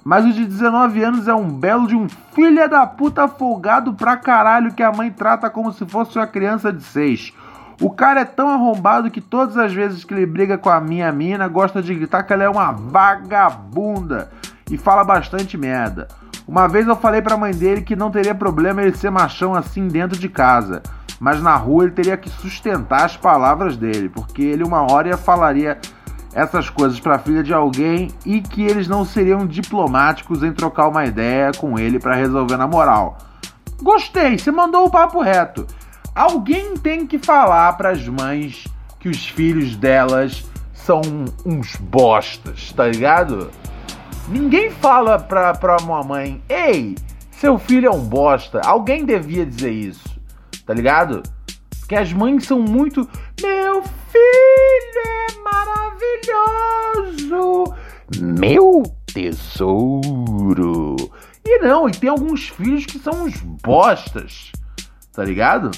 Mas 0.05 0.25
o 0.25 0.33
de 0.33 0.45
19 0.45 1.03
anos 1.03 1.27
é 1.27 1.35
um 1.35 1.49
belo 1.49 1.89
de 1.89 1.97
um 1.97 2.07
filho 2.33 2.69
da 2.69 2.87
puta 2.87 3.27
folgado 3.27 3.95
pra 3.95 4.17
caralho 4.17 4.73
que 4.73 4.83
a 4.83 4.93
mãe 4.93 5.11
trata 5.11 5.51
como 5.51 5.73
se 5.73 5.85
fosse 5.87 6.17
uma 6.17 6.27
criança 6.27 6.73
de 6.73 6.83
6. 6.83 7.33
O 7.81 7.91
cara 7.91 8.21
é 8.21 8.25
tão 8.25 8.49
arrombado 8.49 9.11
que 9.11 9.21
todas 9.21 9.57
as 9.57 9.73
vezes 9.73 10.05
que 10.05 10.15
ele 10.15 10.25
briga 10.25 10.57
com 10.57 10.71
a 10.71 10.81
minha 10.81 11.11
mina, 11.11 11.49
gosta 11.49 11.83
de 11.83 11.95
gritar 11.95 12.23
que 12.23 12.33
ela 12.33 12.45
é 12.45 12.49
uma 12.49 12.73
vagabunda 12.73 14.31
e 14.71 14.79
fala 14.79 15.03
bastante 15.03 15.59
merda. 15.59 16.09
Uma 16.47 16.69
vez 16.69 16.87
eu 16.87 16.95
falei 16.95 17.21
pra 17.21 17.37
mãe 17.37 17.53
dele 17.53 17.83
que 17.83 17.97
não 17.97 18.11
teria 18.11 18.35
problema 18.35 18.83
ele 18.83 18.97
ser 18.97 19.11
machão 19.11 19.55
assim 19.55 19.89
dentro 19.89 20.17
de 20.17 20.29
casa, 20.29 20.83
mas 21.19 21.41
na 21.41 21.57
rua 21.57 21.85
ele 21.85 21.93
teria 21.93 22.17
que 22.17 22.29
sustentar 22.29 23.05
as 23.05 23.17
palavras 23.17 23.77
dele, 23.77 24.09
porque 24.09 24.43
ele 24.43 24.65
uma 24.65 24.91
hora 24.91 25.17
falaria 25.17 25.79
essas 26.35 26.69
coisas 26.69 27.01
pra 27.01 27.19
filha 27.19 27.43
de 27.43 27.55
alguém 27.55 28.09
e 28.27 28.43
que 28.43 28.63
eles 28.63 28.87
não 28.87 29.07
seriam 29.07 29.47
diplomáticos 29.47 30.43
em 30.43 30.53
trocar 30.53 30.89
uma 30.89 31.07
ideia 31.07 31.51
com 31.57 31.79
ele 31.79 31.99
para 31.99 32.15
resolver 32.15 32.59
na 32.59 32.67
moral. 32.67 33.17
Gostei, 33.83 34.39
você 34.39 34.51
mandou 34.51 34.85
o 34.85 34.91
papo 34.91 35.23
reto. 35.23 35.67
Alguém 36.15 36.77
tem 36.77 37.07
que 37.07 37.19
falar 37.19 37.73
para 37.75 37.91
as 37.91 38.07
mães 38.07 38.67
que 39.01 39.09
os 39.09 39.27
filhos 39.27 39.77
delas 39.77 40.45
são 40.75 41.01
uns 41.45 41.77
bostas, 41.77 42.73
tá 42.73 42.87
ligado? 42.87 43.51
Ninguém 44.29 44.71
fala 44.71 45.19
pra, 45.19 45.55
pra 45.55 45.77
uma 45.81 46.03
mãe, 46.03 46.43
ei, 46.49 46.97
seu 47.31 47.59
filho 47.59 47.89
é 47.89 47.91
um 47.91 48.01
bosta. 48.01 48.61
Alguém 48.65 49.05
devia 49.05 49.47
dizer 49.47 49.71
isso, 49.71 50.16
tá 50.67 50.75
ligado? 50.75 51.23
Porque 51.81 51.95
as 51.95 52.13
mães 52.13 52.45
são 52.45 52.61
muito. 52.61 53.09
Meu 53.41 53.83
filho 53.83 55.01
é 55.07 55.27
maravilhoso! 56.93 57.73
Meu 58.21 58.83
tesouro! 59.07 60.97
E 61.45 61.61
não, 61.61 61.89
e 61.89 61.93
tem 61.93 62.11
alguns 62.11 62.49
filhos 62.49 62.85
que 62.85 62.99
são 62.99 63.25
uns 63.25 63.41
bostas, 63.41 64.51
tá 65.13 65.23
ligado? 65.25 65.71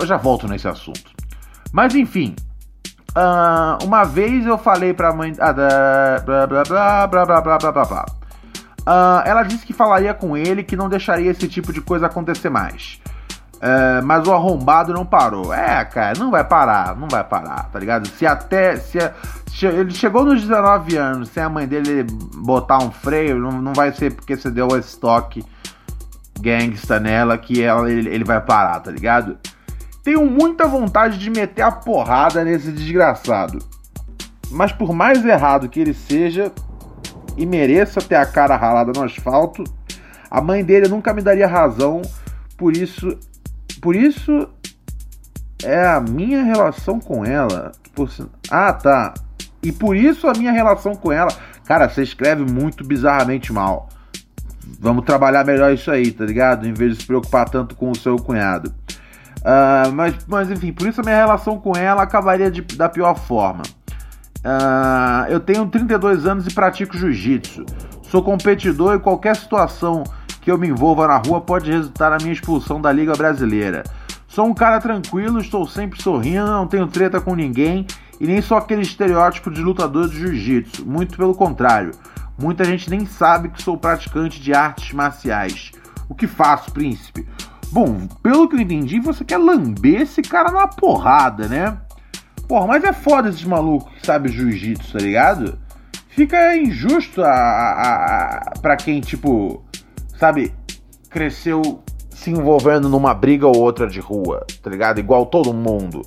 Eu 0.00 0.06
já 0.06 0.16
volto 0.16 0.46
nesse 0.46 0.68
assunto. 0.68 1.10
Mas 1.72 1.96
enfim, 1.96 2.36
uh, 3.10 3.84
uma 3.84 4.04
vez 4.04 4.46
eu 4.46 4.56
falei 4.56 4.94
pra 4.94 5.12
mãe. 5.12 5.32
Ah, 5.40 5.52
blá, 5.52 6.46
blá, 6.46 6.46
blá, 6.46 6.62
blá, 6.64 7.06
blá, 7.08 7.26
blá, 7.26 7.58
blá, 7.58 7.72
blá, 7.72 7.84
blá. 7.84 8.06
Uh, 8.80 9.20
ela 9.26 9.42
disse 9.42 9.66
que 9.66 9.72
falaria 9.72 10.14
com 10.14 10.36
ele 10.36 10.62
que 10.62 10.76
não 10.76 10.88
deixaria 10.88 11.30
esse 11.30 11.48
tipo 11.48 11.72
de 11.72 11.80
coisa 11.80 12.06
acontecer 12.06 12.48
mais. 12.48 13.00
É, 13.60 14.00
mas 14.02 14.26
o 14.26 14.32
arrombado 14.32 14.92
não 14.92 15.04
parou. 15.04 15.52
É, 15.52 15.84
cara, 15.84 16.18
não 16.18 16.30
vai 16.30 16.44
parar, 16.44 16.96
não 16.96 17.08
vai 17.08 17.24
parar, 17.24 17.68
tá 17.72 17.78
ligado? 17.78 18.06
Se 18.08 18.26
até. 18.26 18.76
Se, 18.76 18.98
se 19.50 19.66
ele 19.66 19.90
chegou 19.90 20.24
nos 20.24 20.42
19 20.42 20.96
anos 20.96 21.28
sem 21.30 21.42
a 21.42 21.48
mãe 21.48 21.66
dele 21.66 22.04
botar 22.36 22.78
um 22.78 22.90
freio, 22.90 23.38
não, 23.38 23.52
não 23.60 23.72
vai 23.72 23.92
ser 23.92 24.14
porque 24.14 24.36
você 24.36 24.50
deu 24.50 24.68
o 24.68 24.76
estoque 24.76 25.44
gangsta 26.40 27.00
nela 27.00 27.36
que 27.36 27.62
ela, 27.62 27.90
ele, 27.90 28.08
ele 28.08 28.24
vai 28.24 28.40
parar, 28.40 28.78
tá 28.80 28.90
ligado? 28.90 29.36
Tenho 30.04 30.24
muita 30.24 30.66
vontade 30.66 31.18
de 31.18 31.28
meter 31.28 31.62
a 31.62 31.72
porrada 31.72 32.44
nesse 32.44 32.70
desgraçado. 32.70 33.58
Mas 34.50 34.72
por 34.72 34.92
mais 34.92 35.24
errado 35.24 35.68
que 35.68 35.80
ele 35.80 35.92
seja 35.92 36.52
e 37.36 37.44
mereça 37.44 38.00
ter 38.00 38.14
a 38.14 38.24
cara 38.24 38.56
ralada 38.56 38.92
no 38.94 39.04
asfalto, 39.04 39.64
a 40.30 40.40
mãe 40.40 40.64
dele 40.64 40.88
nunca 40.88 41.12
me 41.12 41.22
daria 41.22 41.46
razão. 41.46 42.02
Por 42.56 42.76
isso, 42.76 43.18
por 43.80 43.96
isso 43.96 44.48
é 45.64 45.86
a 45.86 46.00
minha 46.00 46.42
relação 46.42 47.00
com 47.00 47.24
ela. 47.24 47.72
Por... 47.94 48.10
Ah, 48.50 48.72
tá. 48.72 49.14
E 49.62 49.72
por 49.72 49.96
isso 49.96 50.28
a 50.28 50.32
minha 50.32 50.52
relação 50.52 50.94
com 50.94 51.12
ela. 51.12 51.30
Cara, 51.64 51.88
você 51.88 52.02
escreve 52.02 52.50
muito 52.50 52.84
bizarramente 52.84 53.52
mal. 53.52 53.88
Vamos 54.80 55.04
trabalhar 55.04 55.44
melhor 55.44 55.72
isso 55.72 55.90
aí, 55.90 56.10
tá 56.10 56.24
ligado? 56.24 56.66
Em 56.66 56.72
vez 56.72 56.94
de 56.94 57.00
se 57.02 57.06
preocupar 57.06 57.48
tanto 57.48 57.74
com 57.74 57.90
o 57.90 57.96
seu 57.96 58.16
cunhado. 58.16 58.72
Uh, 59.38 59.92
mas, 59.92 60.14
mas 60.26 60.50
enfim, 60.50 60.72
por 60.72 60.86
isso 60.86 61.00
a 61.00 61.04
minha 61.04 61.16
relação 61.16 61.58
com 61.58 61.76
ela 61.76 62.02
acabaria 62.02 62.50
de, 62.50 62.62
da 62.62 62.88
pior 62.88 63.14
forma. 63.14 63.62
Uh, 64.38 65.30
eu 65.30 65.40
tenho 65.40 65.66
32 65.66 66.26
anos 66.26 66.46
e 66.46 66.54
pratico 66.54 66.96
jiu-jitsu. 66.96 67.64
Sou 68.02 68.22
competidor 68.22 68.94
e 68.94 68.98
qualquer 68.98 69.36
situação 69.36 70.04
que 70.48 70.52
eu 70.52 70.56
me 70.56 70.68
envolva 70.68 71.06
na 71.06 71.18
rua 71.18 71.42
pode 71.42 71.70
resultar 71.70 72.08
na 72.08 72.16
minha 72.16 72.32
expulsão 72.32 72.80
da 72.80 72.90
Liga 72.90 73.12
Brasileira. 73.12 73.84
Sou 74.26 74.46
um 74.46 74.54
cara 74.54 74.80
tranquilo, 74.80 75.40
estou 75.40 75.66
sempre 75.66 76.02
sorrindo, 76.02 76.46
não 76.46 76.66
tenho 76.66 76.86
treta 76.86 77.20
com 77.20 77.34
ninguém 77.34 77.86
e 78.18 78.26
nem 78.26 78.40
sou 78.40 78.56
aquele 78.56 78.80
estereótipo 78.80 79.50
de 79.50 79.60
lutador 79.60 80.08
de 80.08 80.16
jiu-jitsu. 80.16 80.86
Muito 80.86 81.18
pelo 81.18 81.34
contrário. 81.34 81.90
Muita 82.38 82.64
gente 82.64 82.88
nem 82.88 83.04
sabe 83.04 83.50
que 83.50 83.62
sou 83.62 83.76
praticante 83.76 84.40
de 84.40 84.54
artes 84.54 84.90
marciais. 84.94 85.70
O 86.08 86.14
que 86.14 86.26
faço, 86.26 86.72
príncipe? 86.72 87.28
Bom, 87.70 88.08
pelo 88.22 88.48
que 88.48 88.56
eu 88.56 88.60
entendi, 88.60 89.00
você 89.00 89.26
quer 89.26 89.36
lamber 89.36 90.00
esse 90.00 90.22
cara 90.22 90.50
na 90.50 90.66
porrada, 90.66 91.46
né? 91.46 91.76
Porra, 92.48 92.68
mas 92.68 92.84
é 92.84 92.92
foda 92.94 93.28
esses 93.28 93.44
malucos 93.44 93.92
que 93.92 94.06
sabem 94.06 94.32
jiu-jitsu, 94.32 94.94
tá 94.94 94.98
ligado? 94.98 95.58
Fica 96.08 96.56
injusto 96.56 97.22
a, 97.22 97.28
a, 97.28 98.36
a, 98.38 98.52
pra 98.62 98.76
quem, 98.78 99.02
tipo, 99.02 99.67
sabe, 100.18 100.54
cresceu 101.08 101.82
se 102.10 102.30
envolvendo 102.30 102.88
numa 102.88 103.14
briga 103.14 103.46
ou 103.46 103.56
outra 103.56 103.86
de 103.86 104.00
rua, 104.00 104.44
tá 104.62 104.68
ligado? 104.68 104.98
Igual 104.98 105.26
todo 105.26 105.54
mundo, 105.54 106.02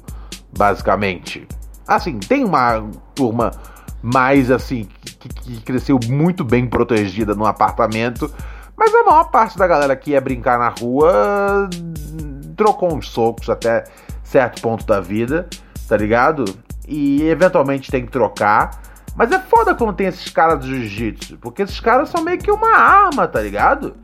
basicamente. 0.55 1.47
Assim, 1.87 2.19
tem 2.19 2.43
uma 2.43 2.87
turma 3.15 3.51
mais 4.03 4.51
assim, 4.51 4.87
que, 5.03 5.29
que 5.29 5.61
cresceu 5.61 5.99
muito 6.07 6.43
bem 6.43 6.67
protegida 6.67 7.33
no 7.33 7.45
apartamento 7.45 8.31
mas 8.81 8.95
a 8.95 9.03
maior 9.03 9.25
parte 9.25 9.59
da 9.59 9.67
galera 9.67 9.95
que 9.95 10.09
ia 10.09 10.19
brincar 10.19 10.57
na 10.57 10.69
rua 10.69 11.69
trocou 12.57 12.95
uns 12.95 13.09
socos 13.09 13.47
até 13.47 13.83
certo 14.23 14.59
ponto 14.59 14.83
da 14.87 14.99
vida, 14.99 15.47
tá 15.87 15.95
ligado? 15.95 16.45
E 16.87 17.21
eventualmente 17.29 17.91
tem 17.91 18.03
que 18.03 18.11
trocar. 18.11 18.71
Mas 19.15 19.31
é 19.31 19.39
foda 19.39 19.75
quando 19.75 19.95
tem 19.95 20.07
esses 20.07 20.29
caras 20.29 20.59
do 20.59 20.67
jiu-jitsu, 20.67 21.37
porque 21.37 21.61
esses 21.61 21.79
caras 21.79 22.09
são 22.09 22.23
meio 22.23 22.37
que 22.37 22.51
uma 22.51 22.75
arma, 22.75 23.27
tá 23.27 23.41
ligado? 23.41 23.95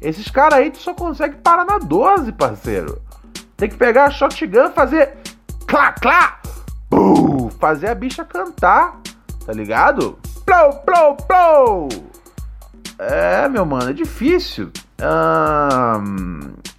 Esses 0.00 0.30
caras 0.30 0.58
aí 0.58 0.70
tu 0.70 0.78
só 0.78 0.94
consegue 0.94 1.36
parar 1.36 1.64
na 1.64 1.78
12, 1.78 2.32
parceiro. 2.32 3.00
Tem 3.56 3.68
que 3.68 3.76
pegar 3.76 4.04
a 4.04 4.10
shotgun, 4.10 4.70
fazer 4.70 5.16
clá, 5.66 5.92
clá, 5.92 6.40
bum, 6.90 7.50
fazer 7.50 7.88
a 7.88 7.94
bicha 7.94 8.24
cantar, 8.24 8.98
tá 9.44 9.52
ligado? 9.52 10.18
Plou, 10.44 10.72
plou, 10.84 11.16
plou. 11.16 11.88
É, 12.98 13.48
meu 13.48 13.64
mano, 13.64 13.90
é 13.90 13.92
difícil. 13.92 14.70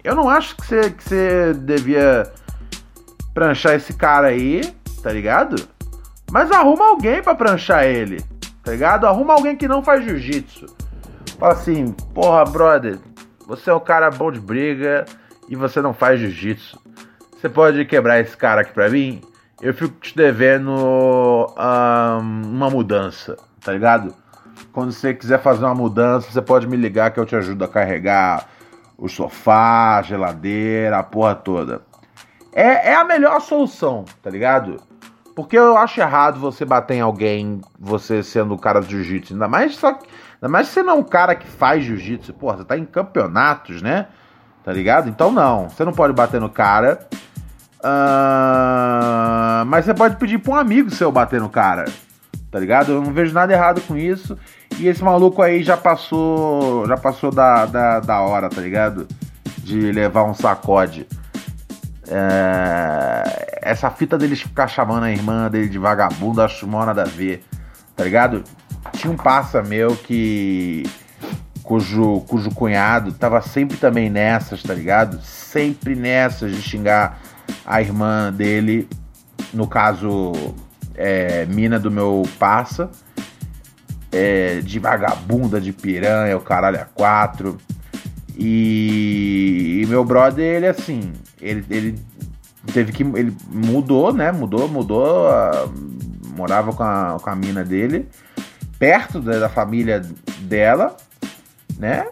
eu 0.04 0.14
não 0.14 0.28
acho 0.28 0.56
que 0.56 0.66
você, 0.66 0.90
que 0.90 1.02
você 1.02 1.54
devia 1.54 2.32
pranchar 3.34 3.74
esse 3.74 3.92
cara 3.92 4.28
aí, 4.28 4.62
tá 5.02 5.10
ligado? 5.10 5.56
Mas 6.32 6.50
arruma 6.50 6.86
alguém 6.86 7.22
para 7.22 7.34
pranchar 7.34 7.84
ele, 7.84 8.24
tá 8.64 8.72
ligado? 8.72 9.06
Arruma 9.06 9.34
alguém 9.34 9.54
que 9.54 9.68
não 9.68 9.82
faz 9.82 10.02
jiu-jitsu. 10.02 10.64
Fala 11.38 11.52
assim, 11.52 11.92
porra, 12.14 12.42
brother, 12.46 12.98
você 13.46 13.68
é 13.68 13.74
um 13.74 13.80
cara 13.80 14.10
bom 14.10 14.32
de 14.32 14.40
briga 14.40 15.04
e 15.46 15.54
você 15.54 15.82
não 15.82 15.92
faz 15.92 16.18
jiu-jitsu. 16.18 16.80
Você 17.36 17.50
pode 17.50 17.84
quebrar 17.84 18.18
esse 18.18 18.34
cara 18.34 18.62
aqui 18.62 18.72
pra 18.72 18.88
mim? 18.88 19.20
Eu 19.60 19.74
fico 19.74 19.92
te 20.00 20.16
devendo 20.16 20.72
uma 21.54 22.70
mudança, 22.70 23.36
tá 23.62 23.70
ligado? 23.72 24.14
Quando 24.72 24.90
você 24.90 25.12
quiser 25.12 25.38
fazer 25.42 25.66
uma 25.66 25.74
mudança, 25.74 26.30
você 26.30 26.40
pode 26.40 26.66
me 26.66 26.78
ligar 26.78 27.10
que 27.10 27.20
eu 27.20 27.26
te 27.26 27.36
ajudo 27.36 27.62
a 27.62 27.68
carregar 27.68 28.48
o 28.96 29.06
sofá, 29.06 29.98
a 29.98 30.02
geladeira, 30.02 30.98
a 30.98 31.02
porra 31.02 31.34
toda. 31.34 31.82
É, 32.54 32.92
é 32.92 32.94
a 32.94 33.04
melhor 33.04 33.38
solução, 33.42 34.06
tá 34.22 34.30
ligado? 34.30 34.80
Porque 35.34 35.56
eu 35.56 35.76
acho 35.76 36.00
errado 36.00 36.38
você 36.38 36.64
bater 36.64 36.94
em 36.94 37.00
alguém, 37.00 37.60
você 37.78 38.22
sendo 38.22 38.54
o 38.54 38.58
cara 38.58 38.80
do 38.80 38.86
jiu-jitsu. 38.86 39.32
Ainda 39.34 39.48
mais 39.48 39.76
só 39.76 39.88
Ainda 39.88 40.48
mais 40.48 40.68
você 40.68 40.82
não 40.82 40.94
é 40.94 40.96
um 40.96 41.02
cara 41.02 41.34
que 41.34 41.46
faz 41.46 41.84
jiu-jitsu. 41.84 42.34
Porra, 42.34 42.58
você 42.58 42.64
tá 42.64 42.76
em 42.76 42.84
campeonatos, 42.84 43.80
né? 43.80 44.06
Tá 44.64 44.72
ligado? 44.72 45.08
Então 45.08 45.30
não. 45.30 45.68
Você 45.68 45.84
não 45.84 45.92
pode 45.92 46.12
bater 46.12 46.40
no 46.40 46.50
cara. 46.50 47.06
Uh, 47.78 49.64
mas 49.66 49.84
você 49.84 49.94
pode 49.94 50.16
pedir 50.16 50.38
pra 50.38 50.52
um 50.52 50.56
amigo 50.56 50.90
seu 50.90 51.10
bater 51.10 51.40
no 51.40 51.48
cara 51.48 51.84
tá 52.52 52.60
ligado? 52.60 52.92
Eu 52.92 53.02
não 53.02 53.12
vejo 53.12 53.32
nada 53.32 53.52
errado 53.52 53.80
com 53.80 53.96
isso. 53.96 54.38
E 54.78 54.86
esse 54.86 55.02
maluco 55.02 55.40
aí 55.40 55.62
já 55.62 55.76
passou. 55.76 56.86
Já 56.86 56.98
passou 56.98 57.32
da, 57.32 57.64
da, 57.64 57.98
da 57.98 58.20
hora, 58.20 58.50
tá 58.50 58.60
ligado? 58.60 59.08
De 59.58 59.90
levar 59.90 60.24
um 60.24 60.34
sacode. 60.34 61.06
É... 62.06 63.51
Essa 63.62 63.88
fita 63.90 64.18
deles 64.18 64.42
ficar 64.42 64.66
chamando 64.66 65.04
a 65.04 65.10
irmã 65.12 65.48
dele 65.48 65.68
de 65.68 65.78
vagabundo, 65.78 66.42
acho 66.42 66.66
mó 66.66 66.84
nada 66.84 67.02
a 67.02 67.06
ver. 67.06 67.44
Tá 67.94 68.02
ligado? 68.02 68.42
Tinha 68.94 69.12
um 69.12 69.16
passa 69.16 69.62
meu 69.62 69.96
que. 69.96 70.82
Cujo, 71.62 72.20
cujo 72.26 72.50
cunhado 72.50 73.12
tava 73.12 73.40
sempre 73.40 73.76
também 73.76 74.10
nessas, 74.10 74.62
tá 74.64 74.74
ligado? 74.74 75.22
Sempre 75.22 75.94
nessas 75.94 76.50
de 76.54 76.60
xingar 76.60 77.20
a 77.64 77.80
irmã 77.80 78.32
dele. 78.32 78.88
No 79.54 79.68
caso, 79.68 80.32
é, 80.94 81.46
mina 81.46 81.78
do 81.78 81.90
meu 81.90 82.22
passa, 82.38 82.90
é, 84.10 84.60
de 84.60 84.78
vagabunda, 84.78 85.60
de 85.60 85.72
piranha, 85.72 86.36
o 86.36 86.40
caralho 86.40 86.80
a 86.80 86.84
quatro. 86.84 87.58
E, 88.36 89.82
e, 89.82 89.86
meu 89.86 90.04
brother, 90.04 90.44
ele 90.44 90.66
assim, 90.66 91.12
ele, 91.40 91.64
ele 91.70 91.98
teve 92.72 92.92
que. 92.92 93.02
Ele 93.02 93.34
mudou, 93.50 94.12
né? 94.12 94.30
Mudou, 94.32 94.68
mudou. 94.68 95.28
Morava 96.36 96.72
com 96.72 96.82
a, 96.82 97.18
com 97.22 97.30
a 97.30 97.36
mina 97.36 97.62
dele, 97.62 98.08
perto 98.78 99.20
da, 99.20 99.38
da 99.38 99.48
família 99.48 100.02
dela, 100.40 100.96
né? 101.78 102.06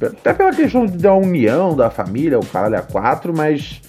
Até 0.00 0.34
pela 0.34 0.52
questão 0.52 0.84
da 0.84 1.14
união 1.14 1.74
da 1.74 1.88
família, 1.88 2.38
o 2.38 2.44
caralho 2.44 2.76
a 2.76 2.82
quatro, 2.82 3.32
mas 3.34 3.80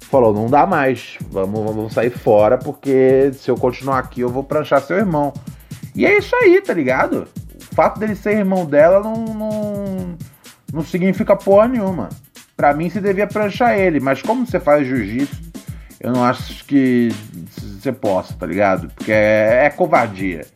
falou: 0.00 0.32
não 0.32 0.48
dá 0.48 0.66
mais, 0.66 1.16
vamos, 1.30 1.64
vamos 1.64 1.92
sair 1.92 2.10
fora, 2.10 2.58
porque 2.58 3.32
se 3.34 3.50
eu 3.50 3.56
continuar 3.56 3.98
aqui 3.98 4.20
eu 4.20 4.28
vou 4.28 4.44
pranchar 4.44 4.82
seu 4.82 4.98
irmão. 4.98 5.32
E 5.94 6.06
é 6.06 6.18
isso 6.18 6.36
aí, 6.36 6.60
tá 6.60 6.72
ligado? 6.72 7.26
O 7.70 7.74
fato 7.74 7.98
dele 7.98 8.14
ser 8.14 8.36
irmão 8.36 8.66
dela 8.66 9.00
não, 9.00 9.24
não, 9.24 10.18
não 10.72 10.84
significa 10.84 11.34
porra 11.34 11.68
nenhuma. 11.68 12.10
Pra 12.56 12.74
mim, 12.74 12.88
você 12.88 13.00
devia 13.00 13.26
pranchar 13.26 13.78
ele, 13.78 13.98
mas 13.98 14.22
como 14.22 14.46
você 14.46 14.60
faz 14.60 14.86
jiu-jitsu, 14.86 15.51
eu 16.02 16.12
não 16.12 16.24
acho 16.24 16.64
que 16.64 17.08
você 17.56 17.92
possa, 17.92 18.34
tá 18.34 18.44
ligado? 18.44 18.88
Porque 18.88 19.12
é, 19.12 19.66
é 19.66 19.70
covardia, 19.70 20.46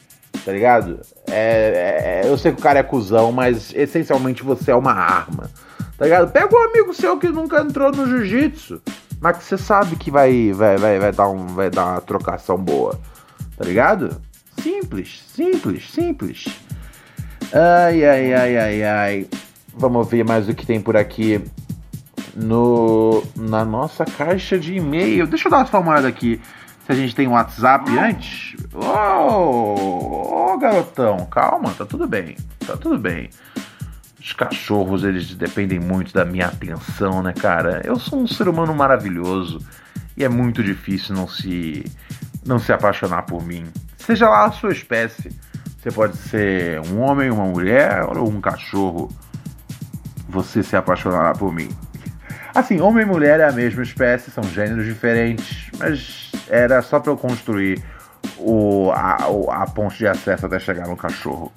tá 0.44 0.52
ligado? 0.52 1.00
É, 1.30 2.22
é, 2.24 2.28
eu 2.28 2.37
sei 2.37 2.52
que 2.52 2.59
o 2.59 2.62
cara 2.62 2.80
é 2.80 2.82
cuzão, 2.82 3.32
mas 3.32 3.72
essencialmente 3.74 4.42
você 4.42 4.72
é 4.72 4.74
uma 4.74 4.92
arma, 4.92 5.50
tá 5.96 6.04
ligado? 6.04 6.30
Pega 6.30 6.54
um 6.54 6.70
amigo 6.70 6.92
seu 6.92 7.18
que 7.18 7.28
nunca 7.28 7.61
entrou 7.61 7.90
no 7.92 8.06
jiu-jitsu 8.06 8.82
mas 9.20 9.38
que 9.38 9.44
você 9.44 9.59
sabe 9.59 9.96
que 9.96 10.11
vai, 10.11 10.52
vai, 10.52 10.76
vai, 10.76 10.98
vai, 10.98 11.12
dar 11.12 11.28
um, 11.28 11.46
vai 11.46 11.70
dar 11.70 11.87
uma 11.87 12.00
trocação 12.00 12.56
boa. 12.56 12.98
Tá 13.56 13.64
ligado? 13.64 14.20
Simples, 14.61 15.24
simples, 15.35 15.90
simples. 15.90 16.46
Ai, 17.52 18.04
ai, 18.04 18.35
ai, 18.35 18.59
ai, 18.59 18.82
ai. 18.82 19.26
Vamos 19.74 20.09
ver 20.09 20.24
mais 20.24 20.48
o 20.48 20.54
que 20.54 20.66
tem 20.66 20.80
por 20.80 20.96
aqui 20.96 21.42
no 22.37 23.22
na 23.35 23.64
nossa 23.64 24.05
caixa 24.05 24.59
de 24.59 24.75
e-mail. 24.75 25.27
Deixa 25.27 25.49
eu 25.49 25.51
dar 25.51 25.68
uma 25.72 25.92
olhada 25.92 26.09
aqui 26.09 26.40
se 26.85 26.92
a 26.92 26.94
gente 26.94 27.14
tem 27.14 27.27
um 27.27 27.33
WhatsApp 27.33 27.90
antes. 27.99 28.55
Ô, 28.72 28.81
oh, 28.81 30.53
oh, 30.53 30.59
garotão, 30.59 31.27
calma, 31.27 31.72
tá 31.72 31.85
tudo 31.85 32.07
bem. 32.07 32.37
Tá 32.64 32.77
tudo 32.77 32.99
bem. 32.99 33.31
Os 34.20 34.33
cachorros, 34.33 35.03
eles 35.03 35.35
dependem 35.35 35.81
muito 35.81 36.12
da 36.12 36.25
minha 36.25 36.46
atenção, 36.46 37.22
né, 37.22 37.33
cara? 37.33 37.83
Eu 37.85 37.99
sou 37.99 38.20
um 38.20 38.27
ser 38.27 38.49
humano 38.49 38.75
maravilhoso 38.75 39.61
e 40.16 40.25
é 40.25 40.29
muito 40.29 40.62
difícil 40.62 41.14
não 41.14 41.29
se 41.29 41.85
não 42.44 42.59
se 42.59 42.72
apaixonar 42.72 43.22
por 43.22 43.44
mim. 43.44 43.64
Seja 43.99 44.29
lá 44.29 44.44
a 44.44 44.53
sua 44.53 44.72
espécie. 44.72 45.31
Você 45.79 45.90
pode 45.90 46.16
ser 46.16 46.81
um 46.88 47.01
homem, 47.01 47.31
uma 47.31 47.44
mulher 47.44 48.05
ou 48.05 48.29
um 48.29 48.40
cachorro. 48.40 49.11
Você 50.29 50.62
se 50.62 50.77
apaixonará 50.77 51.33
por 51.33 51.53
mim. 51.53 51.68
Assim, 52.56 52.80
homem 52.80 53.02
e 53.02 53.06
mulher 53.06 53.38
é 53.38 53.44
a 53.44 53.52
mesma 53.52 53.82
espécie, 53.82 54.30
são 54.30 54.42
gêneros 54.42 54.86
diferentes, 54.86 55.70
mas 55.78 56.32
era 56.48 56.80
só 56.80 56.98
para 56.98 57.12
eu 57.12 57.16
construir 57.18 57.84
o, 58.38 58.90
a, 58.92 59.18
a 59.50 59.66
ponte 59.66 59.98
de 59.98 60.06
acesso 60.06 60.46
até 60.46 60.58
chegar 60.58 60.88
no 60.88 60.96
cachorro. 60.96 61.52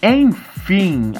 Enfim. 0.00 1.14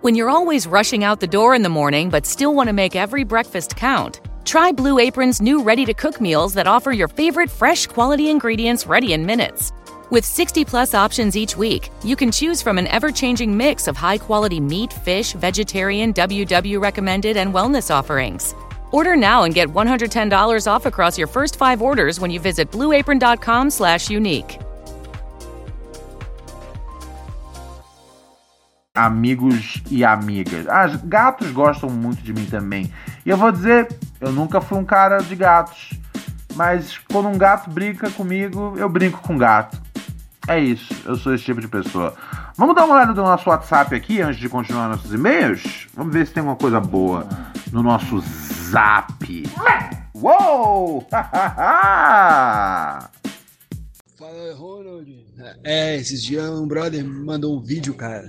When 0.00 0.14
you're 0.14 0.30
always 0.30 0.68
rushing 0.68 1.02
out 1.02 1.18
the 1.18 1.26
door 1.26 1.56
in 1.56 1.62
the 1.62 1.68
morning 1.68 2.08
but 2.08 2.24
still 2.24 2.54
want 2.54 2.68
to 2.68 2.72
make 2.72 2.94
every 2.94 3.24
breakfast 3.24 3.74
count, 3.74 4.20
try 4.44 4.70
Blue 4.70 5.00
Apron's 5.00 5.42
new 5.42 5.60
ready 5.60 5.84
to 5.84 5.92
cook 5.92 6.20
meals 6.20 6.54
that 6.54 6.68
offer 6.68 6.92
your 6.92 7.08
favorite 7.08 7.50
fresh 7.50 7.88
quality 7.88 8.30
ingredients 8.30 8.86
ready 8.86 9.12
in 9.12 9.26
minutes. 9.26 9.72
With 10.12 10.26
60 10.26 10.66
plus 10.66 10.92
options 10.92 11.38
each 11.38 11.56
week, 11.56 11.88
you 12.04 12.16
can 12.16 12.30
choose 12.30 12.60
from 12.60 12.76
an 12.76 12.86
ever 12.88 13.10
changing 13.10 13.56
mix 13.56 13.88
of 13.88 13.96
high 13.96 14.18
quality 14.18 14.60
meat, 14.60 14.92
fish, 14.92 15.32
vegetarian, 15.32 16.12
WW 16.12 16.78
recommended, 16.82 17.38
and 17.38 17.50
wellness 17.54 17.90
offerings. 17.90 18.54
Order 18.90 19.16
now 19.16 19.44
and 19.44 19.54
get 19.54 19.68
$110 19.68 20.66
off 20.70 20.84
across 20.84 21.16
your 21.16 21.28
first 21.28 21.56
five 21.56 21.80
orders 21.80 22.20
when 22.20 22.30
you 22.30 22.38
visit 22.38 22.70
blueapron.com/slash 22.70 24.10
unique. 24.10 24.58
Amigos 28.94 29.82
e 29.90 30.04
amigas. 30.04 30.68
Ah, 30.68 30.88
gatos 31.06 31.50
gostam 31.52 31.88
muito 31.88 32.22
de 32.22 32.34
mim 32.34 32.44
também. 32.44 32.92
E 33.24 33.30
eu 33.30 33.38
vou 33.38 33.50
dizer, 33.50 33.88
eu 34.20 34.30
nunca 34.30 34.60
fui 34.60 34.76
um 34.76 34.84
cara 34.84 35.22
de 35.22 35.34
gatos. 35.34 35.94
Mas 36.54 36.98
quando 37.10 37.30
um 37.30 37.38
gato 37.38 37.70
brinca 37.70 38.10
comigo, 38.10 38.74
eu 38.76 38.90
brinco 38.90 39.22
com 39.22 39.38
gato. 39.38 39.80
É 40.48 40.58
isso, 40.58 40.92
eu 41.06 41.14
sou 41.14 41.32
esse 41.32 41.44
tipo 41.44 41.60
de 41.60 41.68
pessoa. 41.68 42.16
Vamos 42.56 42.74
dar 42.74 42.84
uma 42.84 42.96
olhada 42.96 43.14
no 43.14 43.22
nosso 43.22 43.48
WhatsApp 43.48 43.94
aqui 43.94 44.20
antes 44.20 44.40
de 44.40 44.48
continuar 44.48 44.88
nossos 44.88 45.12
e-mails? 45.14 45.86
Vamos 45.94 46.12
ver 46.12 46.26
se 46.26 46.32
tem 46.32 46.40
alguma 46.40 46.56
coisa 46.56 46.80
boa 46.80 47.28
no 47.72 47.80
nosso 47.80 48.18
zap. 48.20 49.44
Uou! 50.14 51.06
Fala, 54.18 54.54
Ronald. 54.56 55.26
É, 55.62 55.96
esses 55.96 56.22
dias 56.22 56.50
um 56.50 56.66
brother 56.66 57.04
mandou 57.04 57.56
um 57.56 57.62
vídeo, 57.62 57.94
cara. 57.94 58.28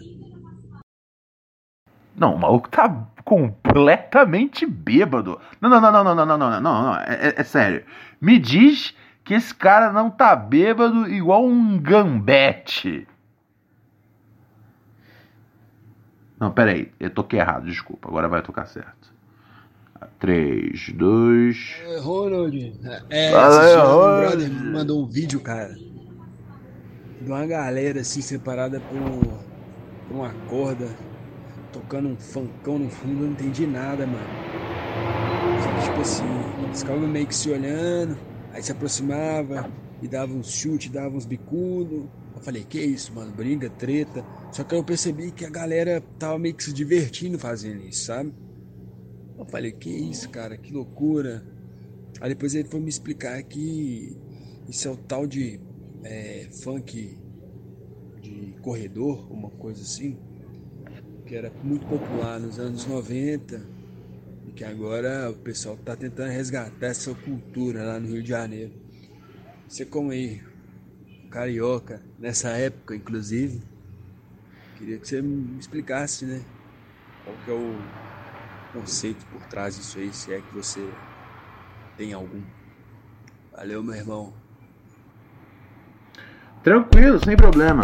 Não, 2.16 2.36
o 2.36 2.40
maluco 2.40 2.70
tá 2.70 3.08
completamente 3.26 4.68
bêbado. 4.68 5.40
Não, 5.60 5.68
não, 5.68 5.82
não, 5.82 5.92
não, 5.92 6.04
não, 6.04 6.16
não, 6.16 6.26
não, 6.26 6.38
não, 6.38 6.62
não, 6.62 6.84
não, 6.84 6.96
é, 6.96 7.34
é 7.38 7.44
sério. 7.44 7.84
Me 8.22 8.38
diz 8.38 8.94
que 9.24 9.34
esse 9.34 9.54
cara 9.54 9.92
não 9.92 10.10
tá 10.10 10.36
bêbado 10.36 11.10
igual 11.10 11.46
um 11.46 11.80
gambete. 11.80 13.08
Não, 16.40 16.52
peraí, 16.52 16.92
eu 17.00 17.10
toquei 17.10 17.40
errado, 17.40 17.66
desculpa, 17.66 18.10
agora 18.10 18.28
vai 18.28 18.42
tocar 18.42 18.66
certo. 18.66 19.14
3, 20.20 20.90
2. 20.90 21.76
É, 21.86 22.00
Ronald, 22.00 22.74
é, 23.10 23.32
Fala 23.32 23.62
aí, 23.62 23.76
Ronald. 23.76 24.28
brother 24.28 24.52
mandou 24.52 25.02
um 25.02 25.06
vídeo, 25.06 25.40
cara, 25.40 25.74
de 27.22 27.28
uma 27.28 27.46
galera 27.46 28.02
assim 28.02 28.22
separada 28.22 28.82
por, 28.82 29.00
por 30.08 30.16
uma 30.16 30.30
corda, 30.50 30.88
tocando 31.72 32.10
um 32.10 32.18
funkão 32.18 32.78
no 32.78 32.90
fundo, 32.90 33.20
eu 33.22 33.26
não 33.28 33.32
entendi 33.32 33.66
nada, 33.66 34.06
mano. 34.06 34.28
Tipo 35.82 36.02
assim, 36.02 36.24
eles 36.66 36.82
ficavam 36.82 37.08
meio 37.08 37.28
que 37.28 37.36
se 37.36 37.50
olhando. 37.50 38.18
Aí 38.54 38.62
se 38.62 38.72
aproximava 38.72 39.70
e 40.00 40.08
dava 40.08 40.32
uns 40.32 40.52
chutes, 40.52 40.92
dava 40.92 41.18
uns 41.18 41.26
bicudos. 41.26 42.06
Eu 42.36 42.42
falei, 42.42 42.64
que 42.64 42.80
isso, 42.80 43.12
mano? 43.14 43.32
Briga, 43.32 43.68
treta. 43.68 44.24
Só 44.52 44.64
que 44.64 44.76
eu 44.76 44.84
percebi 44.84 45.32
que 45.32 45.44
a 45.44 45.50
galera 45.50 46.00
tava 46.20 46.38
meio 46.38 46.54
que 46.54 46.64
se 46.64 46.72
divertindo 46.72 47.40
fazendo 47.40 47.84
isso, 47.84 48.06
sabe? 48.06 48.32
Eu 49.38 49.46
falei, 49.46 49.72
que 49.72 49.90
isso, 49.90 50.30
cara, 50.30 50.56
que 50.56 50.72
loucura. 50.72 51.44
Aí 52.22 52.30
depois 52.30 52.54
ele 52.54 52.68
foi 52.68 52.80
me 52.80 52.90
explicar 52.90 53.42
que 53.42 54.16
isso 54.70 54.88
é 54.88 54.92
o 54.92 54.98
tal 54.98 55.26
de 55.26 55.60
é, 56.04 56.48
funk 56.52 57.18
de 58.22 58.56
corredor, 58.62 59.32
uma 59.32 59.50
coisa 59.50 59.82
assim, 59.82 60.16
que 61.26 61.36
era 61.36 61.52
muito 61.64 61.88
popular 61.88 62.40
nos 62.40 62.60
anos 62.60 62.86
90 62.86 63.73
que 64.56 64.64
agora 64.64 65.30
o 65.32 65.36
pessoal 65.36 65.76
está 65.76 65.96
tentando 65.96 66.32
resgatar 66.32 66.88
essa 66.88 67.14
cultura 67.14 67.84
lá 67.84 68.00
no 68.00 68.08
Rio 68.08 68.24
de 68.24 68.30
Janeiro. 68.30 68.72
Você 69.68 69.86
como 69.86 70.12
aí, 70.12 70.42
carioca, 71.32 72.02
nessa 72.20 72.50
época 72.50 72.96
inclusive, 72.96 73.62
queria 74.76 75.00
que 75.00 75.08
você 75.08 75.22
me 75.22 75.60
explicasse, 75.60 76.26
né? 76.26 76.44
Qual 77.24 77.36
que 77.44 77.52
é 77.52 77.54
o 77.54 77.76
conceito 78.74 79.26
por 79.28 79.42
trás 79.48 79.76
disso 79.76 79.98
aí, 79.98 80.14
se 80.14 80.34
é 80.34 80.42
que 80.42 80.54
você 80.54 80.82
tem 81.98 82.14
algum. 82.14 82.42
Valeu, 83.52 83.84
meu 83.84 83.96
irmão. 83.96 84.34
Tranquilo, 86.64 87.24
sem 87.24 87.36
problema. 87.36 87.82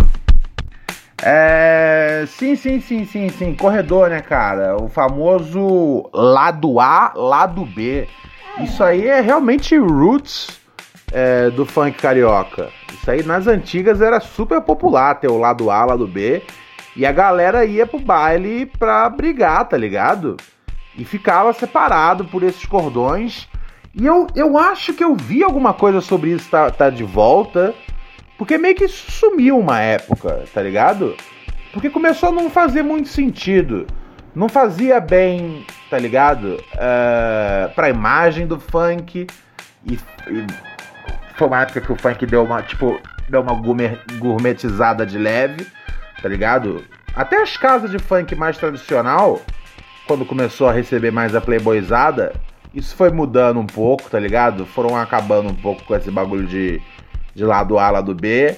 É, 1.21 2.23
sim, 2.27 2.55
sim, 2.55 2.79
sim, 2.79 3.05
sim, 3.05 3.29
sim. 3.29 3.53
Corredor, 3.55 4.09
né, 4.09 4.21
cara? 4.21 4.77
O 4.77 4.87
famoso 4.87 6.09
lado 6.13 6.79
A, 6.79 7.11
lado 7.15 7.65
B. 7.65 8.07
Isso 8.61 8.83
aí 8.83 9.07
é 9.07 9.21
realmente 9.21 9.77
roots 9.77 10.59
é, 11.11 11.49
do 11.49 11.65
funk 11.65 11.97
carioca. 11.97 12.69
Isso 12.93 13.09
aí 13.09 13.23
nas 13.23 13.47
antigas 13.47 14.01
era 14.01 14.19
super 14.19 14.61
popular 14.61 15.15
ter 15.15 15.29
o 15.29 15.37
lado 15.37 15.69
A, 15.69 15.85
lado 15.85 16.07
B. 16.07 16.41
E 16.95 17.05
a 17.05 17.11
galera 17.11 17.65
ia 17.65 17.85
pro 17.85 17.99
baile 17.99 18.65
pra 18.65 19.09
brigar, 19.09 19.67
tá 19.67 19.77
ligado? 19.77 20.37
E 20.97 21.05
ficava 21.05 21.53
separado 21.53 22.25
por 22.25 22.43
esses 22.43 22.65
cordões. 22.65 23.47
E 23.93 24.05
eu, 24.05 24.27
eu 24.35 24.57
acho 24.57 24.93
que 24.93 25.03
eu 25.03 25.15
vi 25.15 25.43
alguma 25.43 25.73
coisa 25.73 26.01
sobre 26.01 26.31
isso 26.31 26.49
tá, 26.49 26.69
tá 26.69 26.89
de 26.89 27.03
volta. 27.03 27.73
Porque 28.39 28.57
meio 28.57 28.73
que 28.73 28.87
sumiu 28.87 29.59
uma 29.59 29.81
época, 29.81 30.45
tá 30.53 30.61
ligado? 30.61 31.13
Porque 31.73 31.89
começou 31.89 32.29
a 32.29 32.31
não 32.31 32.49
fazer 32.49 32.81
muito 32.81 33.09
sentido. 33.09 33.85
Não 34.33 34.47
fazia 34.47 35.01
bem, 35.01 35.65
tá 35.89 35.99
ligado? 35.99 36.57
Uh, 36.73 37.75
pra 37.75 37.89
imagem 37.89 38.47
do 38.47 38.57
funk. 38.57 39.27
E, 39.85 39.93
e, 39.93 40.47
foi 41.35 41.47
uma 41.47 41.63
época 41.63 41.81
que 41.81 41.91
o 41.91 41.97
funk 41.97 42.25
deu 42.25 42.45
uma, 42.45 42.61
tipo, 42.61 42.97
deu 43.27 43.41
uma 43.41 43.53
gourmetizada 44.17 45.05
de 45.05 45.17
leve, 45.17 45.67
tá 46.21 46.29
ligado? 46.29 46.85
Até 47.13 47.41
as 47.41 47.57
casas 47.57 47.91
de 47.91 47.99
funk 47.99 48.33
mais 48.35 48.57
tradicional, 48.57 49.41
quando 50.07 50.25
começou 50.25 50.69
a 50.69 50.71
receber 50.71 51.11
mais 51.11 51.35
a 51.35 51.41
playboyzada, 51.41 52.31
isso 52.73 52.95
foi 52.95 53.11
mudando 53.11 53.59
um 53.59 53.67
pouco, 53.67 54.09
tá 54.09 54.17
ligado? 54.17 54.65
Foram 54.65 54.95
acabando 54.95 55.49
um 55.49 55.55
pouco 55.55 55.83
com 55.83 55.93
esse 55.93 56.09
bagulho 56.09 56.47
de 56.47 56.81
de 57.33 57.43
lado 57.43 57.77
A, 57.77 57.89
lado 57.89 58.13
B. 58.13 58.55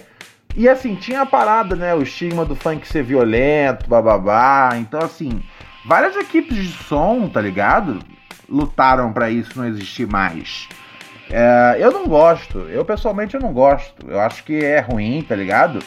E 0.55 0.67
assim, 0.67 0.95
tinha 0.95 1.21
a 1.21 1.25
parada, 1.25 1.75
né? 1.75 1.93
O 1.95 2.01
estigma 2.01 2.43
do 2.45 2.55
funk 2.55 2.87
ser 2.87 3.03
violento, 3.03 3.87
bababá. 3.87 4.71
Então, 4.75 4.99
assim, 4.99 5.41
várias 5.85 6.15
equipes 6.15 6.57
de 6.57 6.73
som, 6.83 7.29
tá 7.29 7.39
ligado? 7.39 7.99
Lutaram 8.49 9.13
para 9.13 9.29
isso 9.29 9.57
não 9.57 9.67
existir 9.67 10.07
mais. 10.07 10.67
É, 11.29 11.77
eu 11.79 11.91
não 11.91 12.05
gosto, 12.07 12.59
eu 12.69 12.83
pessoalmente 12.83 13.35
eu 13.35 13.41
não 13.41 13.53
gosto. 13.53 14.05
Eu 14.09 14.19
acho 14.19 14.43
que 14.43 14.63
é 14.63 14.79
ruim, 14.79 15.21
tá 15.21 15.35
ligado? 15.35 15.79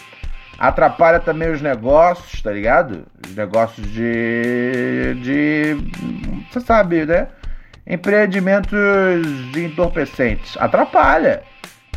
Atrapalha 0.59 1.21
também 1.21 1.51
os 1.51 1.61
negócios, 1.61 2.41
tá 2.41 2.51
ligado? 2.51 3.05
Os 3.27 3.35
negócios 3.35 3.87
de. 3.91 5.15
de. 5.23 5.77
Você 6.51 6.61
sabe, 6.61 7.05
né? 7.05 7.29
Empreendimentos 7.87 8.71
de 9.53 9.65
entorpecentes. 9.65 10.57
Atrapalha. 10.59 11.43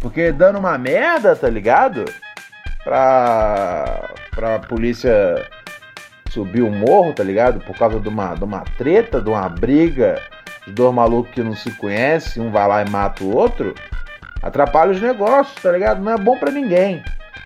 Porque 0.02 0.32
dando 0.32 0.60
uma 0.60 0.78
merda, 0.78 1.36
tá 1.36 1.50
ligado? 1.50 2.06
Pra, 2.84 4.10
pra 4.32 4.60
polícia 4.60 5.46
subir 6.30 6.62
o 6.62 6.72
morro, 6.72 7.14
tá 7.14 7.24
ligado? 7.24 7.60
Por 7.62 7.76
causa 7.78 8.00
de 8.00 8.08
uma, 8.08 8.36
de 8.36 8.44
uma 8.44 8.62
treta, 8.78 9.22
de 9.22 9.30
uma 9.30 9.50
briga 9.50 10.22
de 10.66 10.74
dois 10.74 10.94
malucos 10.94 11.34
que 11.34 11.42
não 11.42 11.56
se 11.56 11.72
conhecem, 11.72 12.44
um 12.44 12.52
vai 12.52 12.68
lá 12.68 12.84
e 12.84 12.90
mata 12.90 13.24
o 13.24 13.36
outro, 13.36 13.74
atrapalha 14.42 14.92
os 14.92 15.02
negócios, 15.02 15.56
tá 15.62 15.72
ligado? 15.72 16.02
Não 16.02 16.12
é 16.12 16.18
bom 16.18 16.38
para 16.38 16.52
ninguém. 16.52 17.02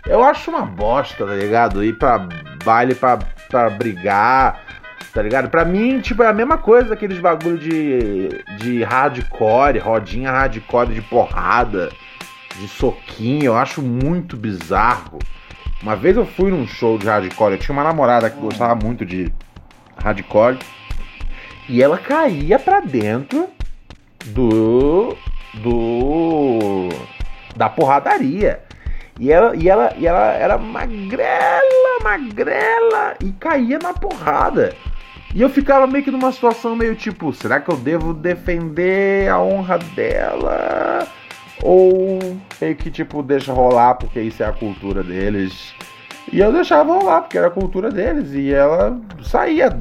Eu 0.05 0.23
acho 0.23 0.49
uma 0.49 0.65
bosta, 0.65 1.25
tá 1.25 1.33
ligado? 1.33 1.83
Ir 1.83 1.97
pra 1.97 2.27
baile 2.65 2.95
pra, 2.95 3.19
pra 3.49 3.69
brigar, 3.69 4.59
tá 5.13 5.21
ligado? 5.21 5.49
Pra 5.49 5.63
mim, 5.63 5.99
tipo, 5.99 6.23
é 6.23 6.27
a 6.27 6.33
mesma 6.33 6.57
coisa 6.57 6.95
aqueles 6.95 7.19
bagulho 7.19 7.59
de, 7.59 8.29
de 8.57 8.83
hardcore, 8.83 9.77
rodinha 9.77 10.31
hardcore 10.31 10.93
de 10.93 11.01
porrada 11.01 11.89
de 12.59 12.67
soquinho, 12.67 13.45
eu 13.45 13.55
acho 13.55 13.81
muito 13.81 14.35
bizarro. 14.37 15.19
Uma 15.81 15.95
vez 15.95 16.15
eu 16.15 16.25
fui 16.25 16.51
num 16.51 16.67
show 16.67 16.97
de 16.97 17.07
hardcore, 17.07 17.53
eu 17.53 17.57
tinha 17.57 17.73
uma 17.73 17.83
namorada 17.83 18.29
que 18.29 18.39
gostava 18.39 18.75
muito 18.75 19.05
de 19.05 19.31
hardcore. 19.97 20.59
E 21.67 21.81
ela 21.81 21.97
caía 21.97 22.59
pra 22.59 22.79
dentro 22.79 23.49
do. 24.27 25.15
do. 25.55 26.89
da 27.55 27.69
porradaria. 27.69 28.61
E 29.19 29.31
ela, 29.31 29.55
e 29.55 29.69
ela, 29.69 29.93
e 29.97 30.07
ela 30.07 30.33
era 30.33 30.57
magrela, 30.57 31.99
magrela, 32.03 33.15
e 33.23 33.31
caía 33.33 33.77
na 33.77 33.93
porrada. 33.93 34.75
E 35.33 35.41
eu 35.41 35.49
ficava 35.49 35.87
meio 35.87 36.03
que 36.03 36.11
numa 36.11 36.31
situação 36.31 36.75
meio 36.75 36.95
tipo, 36.95 37.31
será 37.31 37.59
que 37.59 37.71
eu 37.71 37.77
devo 37.77 38.13
defender 38.13 39.29
a 39.29 39.39
honra 39.39 39.77
dela? 39.77 41.07
Ou 41.61 42.19
meio 42.59 42.75
que 42.75 42.89
tipo, 42.89 43.21
deixa 43.21 43.53
rolar 43.53 43.95
porque 43.95 44.19
isso 44.19 44.41
é 44.41 44.45
a 44.47 44.51
cultura 44.51 45.03
deles. 45.03 45.73
E 46.31 46.39
eu 46.39 46.51
deixava 46.51 46.93
rolar 46.93 47.21
porque 47.21 47.37
era 47.37 47.47
a 47.47 47.51
cultura 47.51 47.91
deles. 47.91 48.33
E 48.33 48.51
ela 48.51 48.99
saía 49.23 49.77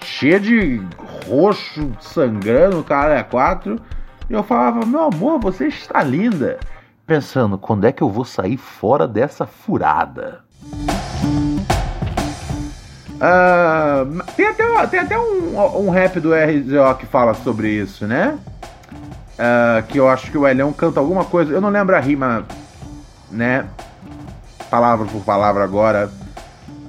cheia 0.00 0.38
de 0.38 0.80
roxo, 1.26 1.92
sangrando, 2.00 2.82
cara, 2.84 3.18
é 3.18 3.22
quatro. 3.22 3.80
E 4.28 4.32
eu 4.32 4.42
falava, 4.42 4.86
meu 4.86 5.04
amor, 5.04 5.40
você 5.40 5.66
está 5.66 6.02
linda. 6.02 6.58
Pensando, 7.06 7.58
quando 7.58 7.84
é 7.84 7.92
que 7.92 8.02
eu 8.02 8.08
vou 8.08 8.24
sair 8.24 8.56
fora 8.56 9.08
dessa 9.08 9.44
furada? 9.44 10.40
Uh, 13.22 14.22
tem 14.34 14.46
até, 14.46 14.86
tem 14.86 15.00
até 15.00 15.18
um, 15.18 15.86
um 15.86 15.90
rap 15.90 16.18
do 16.18 16.30
RZO 16.32 16.94
que 16.98 17.06
fala 17.06 17.34
sobre 17.34 17.70
isso, 17.70 18.06
né? 18.06 18.38
Uh, 19.42 19.82
que 19.88 19.98
eu 19.98 20.08
acho 20.08 20.30
que 20.30 20.38
o 20.38 20.46
Elhão 20.46 20.72
canta 20.72 21.00
alguma 21.00 21.24
coisa. 21.24 21.52
Eu 21.52 21.60
não 21.60 21.68
lembro 21.68 21.96
a 21.96 21.98
rima, 21.98 22.46
né? 23.28 23.64
Palavra 24.70 25.04
por 25.06 25.24
palavra 25.24 25.64
agora. 25.64 26.08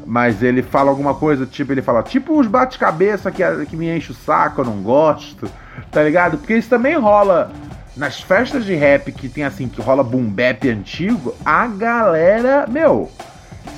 Mas 0.05 0.43
ele 0.43 0.61
fala 0.61 0.91
alguma 0.91 1.15
coisa, 1.15 1.47
tipo, 1.47 1.71
ele 1.71 1.81
fala, 1.81 2.03
tipo 2.03 2.39
os 2.39 2.45
bate-cabeça 2.45 3.31
que, 3.31 3.41
que 3.65 3.75
me 3.75 3.89
enche 3.89 4.11
o 4.11 4.15
saco, 4.15 4.61
eu 4.61 4.65
não 4.65 4.83
gosto, 4.83 5.49
tá 5.89 6.03
ligado? 6.03 6.37
Porque 6.37 6.55
isso 6.55 6.69
também 6.69 6.95
rola 6.95 7.51
nas 7.95 8.21
festas 8.21 8.65
de 8.65 8.75
rap 8.75 9.11
que 9.13 9.29
tem 9.29 9.45
assim, 9.45 9.67
que 9.67 9.81
rola 9.81 10.03
boom 10.03 10.25
bap 10.25 10.69
antigo, 10.69 11.33
a 11.45 11.65
galera, 11.67 12.67
meu, 12.69 13.09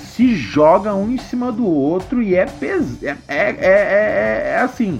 se 0.03 0.35
joga 0.35 0.95
um 0.95 1.11
em 1.11 1.17
cima 1.19 1.51
do 1.51 1.65
outro 1.65 2.23
e 2.23 2.35
é 2.35 2.45
pes... 2.45 3.03
é, 3.03 3.15
é, 3.27 3.37
é, 3.37 3.55
é, 3.59 4.51
é 4.55 4.61
assim, 4.61 4.99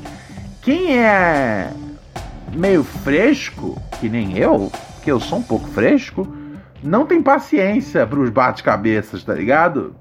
quem 0.61 0.97
é 0.97 1.71
meio 2.55 2.83
fresco, 2.83 3.81
que 3.99 4.09
nem 4.09 4.37
eu, 4.37 4.71
que 5.03 5.11
eu 5.11 5.19
sou 5.19 5.39
um 5.39 5.43
pouco 5.43 5.67
fresco, 5.67 6.27
não 6.83 7.05
tem 7.05 7.21
paciência 7.21 8.05
pros 8.05 8.29
bate-cabeças, 8.29 9.23
tá 9.23 9.33
ligado? 9.33 9.95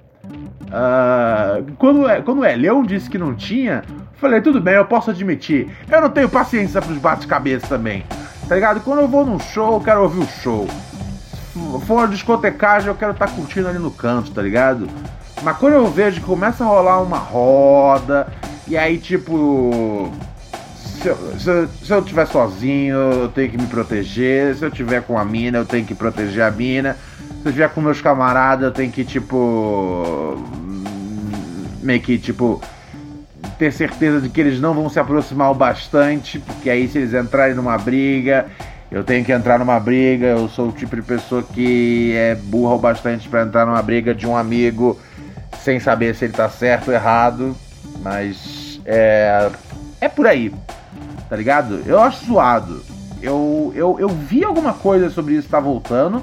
Uh, 0.64 1.72
quando, 1.78 2.08
é, 2.08 2.20
quando 2.20 2.44
é 2.44 2.56
Leão 2.56 2.82
disse 2.82 3.08
que 3.08 3.18
não 3.18 3.34
tinha, 3.34 3.82
falei, 4.16 4.40
tudo 4.40 4.60
bem, 4.60 4.74
eu 4.74 4.84
posso 4.84 5.10
admitir. 5.10 5.68
Eu 5.90 6.00
não 6.00 6.10
tenho 6.10 6.28
paciência 6.28 6.80
pros 6.80 6.98
bate-cabeça 6.98 7.66
também. 7.66 8.04
Tá 8.48 8.54
ligado? 8.54 8.80
Quando 8.80 9.00
eu 9.00 9.08
vou 9.08 9.24
num 9.24 9.38
show, 9.38 9.74
eu 9.74 9.80
quero 9.80 10.02
ouvir 10.02 10.20
o 10.20 10.26
show. 10.26 10.66
Se 11.52 11.86
for 11.86 12.08
discotecagem, 12.08 12.88
eu 12.88 12.94
quero 12.94 13.12
estar 13.12 13.26
tá 13.26 13.32
curtindo 13.32 13.68
ali 13.68 13.78
no 13.78 13.90
canto, 13.90 14.32
tá 14.32 14.42
ligado? 14.42 14.88
Mas 15.42 15.56
quando 15.58 15.74
eu 15.74 15.86
vejo 15.86 16.20
que 16.20 16.26
começa 16.26 16.64
a 16.64 16.66
rolar 16.66 17.00
uma 17.00 17.18
roda, 17.18 18.26
e 18.66 18.76
aí 18.76 18.98
tipo 18.98 20.10
se 21.00 21.08
eu, 21.08 21.16
se, 21.38 21.50
eu, 21.50 21.68
se 21.68 21.92
eu 21.92 22.02
tiver 22.02 22.26
sozinho, 22.26 22.94
eu 22.94 23.28
tenho 23.28 23.50
que 23.50 23.58
me 23.58 23.66
proteger. 23.66 24.54
Se 24.54 24.64
eu 24.64 24.70
tiver 24.70 25.02
com 25.02 25.18
a 25.18 25.24
mina, 25.24 25.58
eu 25.58 25.64
tenho 25.64 25.84
que 25.84 25.94
proteger 25.94 26.42
a 26.42 26.50
mina. 26.50 26.96
Se 27.42 27.48
eu 27.48 27.52
tiver 27.52 27.68
com 27.70 27.80
meus 27.80 28.00
camaradas, 28.00 28.64
eu 28.64 28.72
tenho 28.72 28.90
que, 28.90 29.04
tipo. 29.04 30.38
Meio 31.82 32.00
que, 32.00 32.18
tipo. 32.18 32.60
Ter 33.58 33.72
certeza 33.72 34.20
de 34.20 34.28
que 34.28 34.40
eles 34.40 34.60
não 34.60 34.74
vão 34.74 34.88
se 34.88 34.98
aproximar 34.98 35.50
o 35.50 35.54
bastante. 35.54 36.38
Porque 36.38 36.70
aí, 36.70 36.88
se 36.88 36.98
eles 36.98 37.12
entrarem 37.12 37.54
numa 37.54 37.76
briga, 37.76 38.46
eu 38.90 39.04
tenho 39.04 39.24
que 39.24 39.32
entrar 39.32 39.58
numa 39.58 39.78
briga. 39.78 40.26
Eu 40.26 40.48
sou 40.48 40.68
o 40.68 40.72
tipo 40.72 40.96
de 40.96 41.02
pessoa 41.02 41.42
que 41.42 42.12
é 42.14 42.34
burra 42.34 42.74
o 42.74 42.78
bastante 42.78 43.28
para 43.28 43.42
entrar 43.42 43.66
numa 43.66 43.82
briga 43.82 44.14
de 44.14 44.26
um 44.26 44.36
amigo 44.36 44.98
sem 45.60 45.78
saber 45.80 46.14
se 46.14 46.24
ele 46.24 46.32
tá 46.32 46.48
certo 46.48 46.88
ou 46.88 46.94
errado. 46.94 47.54
Mas 48.00 48.80
é, 48.86 49.50
é 50.00 50.08
por 50.08 50.26
aí 50.26 50.52
tá 51.28 51.36
ligado? 51.36 51.82
Eu 51.86 52.00
acho 52.00 52.26
zoado. 52.26 52.82
Eu, 53.22 53.72
eu, 53.74 53.98
eu 53.98 54.08
vi 54.08 54.44
alguma 54.44 54.74
coisa 54.74 55.08
sobre 55.08 55.34
isso 55.34 55.48
tá 55.48 55.58
voltando, 55.58 56.22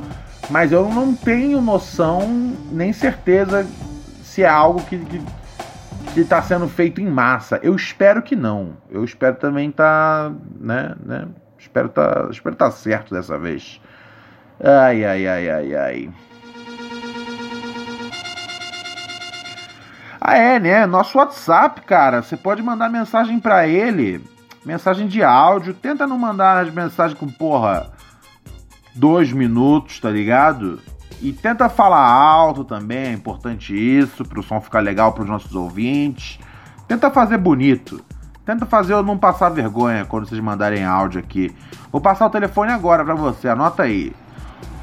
mas 0.50 0.72
eu 0.72 0.88
não 0.88 1.16
tenho 1.16 1.60
noção 1.62 2.56
nem 2.72 2.94
certeza 2.94 3.66
se 4.22 4.44
é 4.44 4.48
algo 4.48 4.84
que, 4.84 4.98
que, 5.00 5.22
que 6.14 6.24
tá 6.24 6.42
sendo 6.42 6.68
feito 6.68 7.02
em 7.02 7.10
massa. 7.10 7.60
Eu 7.64 7.76
espero 7.76 8.22
que 8.22 8.36
não. 8.36 8.78
Eu 8.90 9.04
espero 9.04 9.36
também 9.36 9.72
tá, 9.72 10.32
né, 10.60 10.96
né? 11.04 11.28
Espero 11.58 11.90
tá, 11.90 12.28
espero 12.30 12.56
tá 12.56 12.70
certo 12.70 13.14
dessa 13.14 13.38
vez. 13.38 13.82
Ai, 14.64 15.04
ai, 15.04 15.28
ai, 15.28 15.50
ai, 15.50 15.76
ai. 15.76 16.10
Ah, 20.20 20.38
é, 20.38 20.60
né? 20.60 20.86
Nosso 20.86 21.18
WhatsApp, 21.18 21.82
cara. 21.82 22.22
Você 22.22 22.38
pode 22.38 22.62
mandar 22.62 22.90
mensagem 22.90 23.40
para 23.40 23.68
ele 23.68 24.24
mensagem 24.66 25.08
de 25.08 25.24
áudio. 25.24 25.74
Tenta 25.74 26.08
não 26.08 26.18
mandar 26.18 26.66
as 26.66 26.74
mensagens 26.74 27.20
com, 27.20 27.28
porra, 27.28 27.92
dois 28.96 29.32
minutos, 29.32 30.00
tá 30.00 30.10
ligado? 30.10 30.80
E 31.22 31.32
tenta 31.32 31.70
falar 31.70 32.10
alto 32.10 32.64
também, 32.64 33.10
é 33.10 33.14
importante 33.14 33.76
isso, 33.76 34.24
pro 34.26 34.42
som 34.42 34.60
ficar 34.60 34.80
legal 34.80 35.14
pros 35.14 35.30
nossos 35.30 35.54
ouvintes. 35.54 36.40
Tenta 36.88 37.12
fazer 37.12 37.38
bonito. 37.38 38.04
Tenta 38.44 38.66
fazer 38.66 38.94
eu 38.94 39.04
não 39.04 39.18
passar 39.18 39.50
vergonha 39.50 40.04
quando 40.04 40.28
vocês 40.28 40.42
mandarem 40.42 40.84
áudio 40.84 41.20
aqui. 41.20 41.56
Vou 41.92 42.02
passar 42.02 42.26
o 42.26 42.30
telefone 42.30 42.72
agora 42.72 43.06
para 43.06 43.14
você, 43.14 43.48
anota 43.48 43.84
aí. 43.84 44.12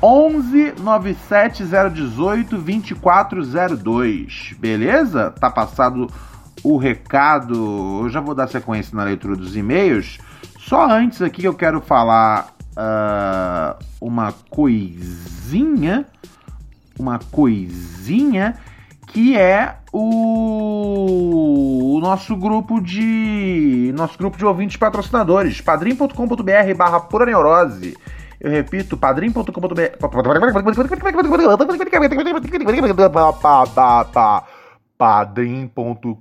11 0.00 0.74
97018 0.80 2.56
2402. 2.56 4.54
Beleza? 4.60 5.32
Tá 5.32 5.50
passado 5.50 6.08
o 6.62 6.76
recado. 6.76 8.02
Eu 8.02 8.08
já 8.08 8.20
vou 8.20 8.34
dar 8.34 8.48
sequência 8.48 8.96
na 8.96 9.04
leitura 9.04 9.36
dos 9.36 9.56
e-mails. 9.56 10.18
Só 10.58 10.88
antes 10.88 11.22
aqui 11.22 11.44
eu 11.44 11.54
quero 11.54 11.80
falar 11.80 12.54
uh, 12.72 13.76
uma 14.00 14.32
coisinha. 14.50 16.06
Uma 16.98 17.18
coisinha 17.30 18.56
que 19.06 19.36
é 19.36 19.76
o, 19.92 21.16
o, 21.96 22.00
nosso 22.00 22.36
grupo 22.36 22.80
de 22.80 23.92
nosso 23.96 24.18
grupo 24.18 24.36
de 24.36 24.44
ouvintes 24.44 24.76
patrocinadores 24.76 25.60
padrim.com.br 25.62 26.74
barra 26.76 27.00
pura 27.00 27.24
neurose 27.24 27.96
eu 28.40 28.50
repito 28.50 28.96
padrim.com.br 28.96 29.96
padrim.com.br 34.98 36.12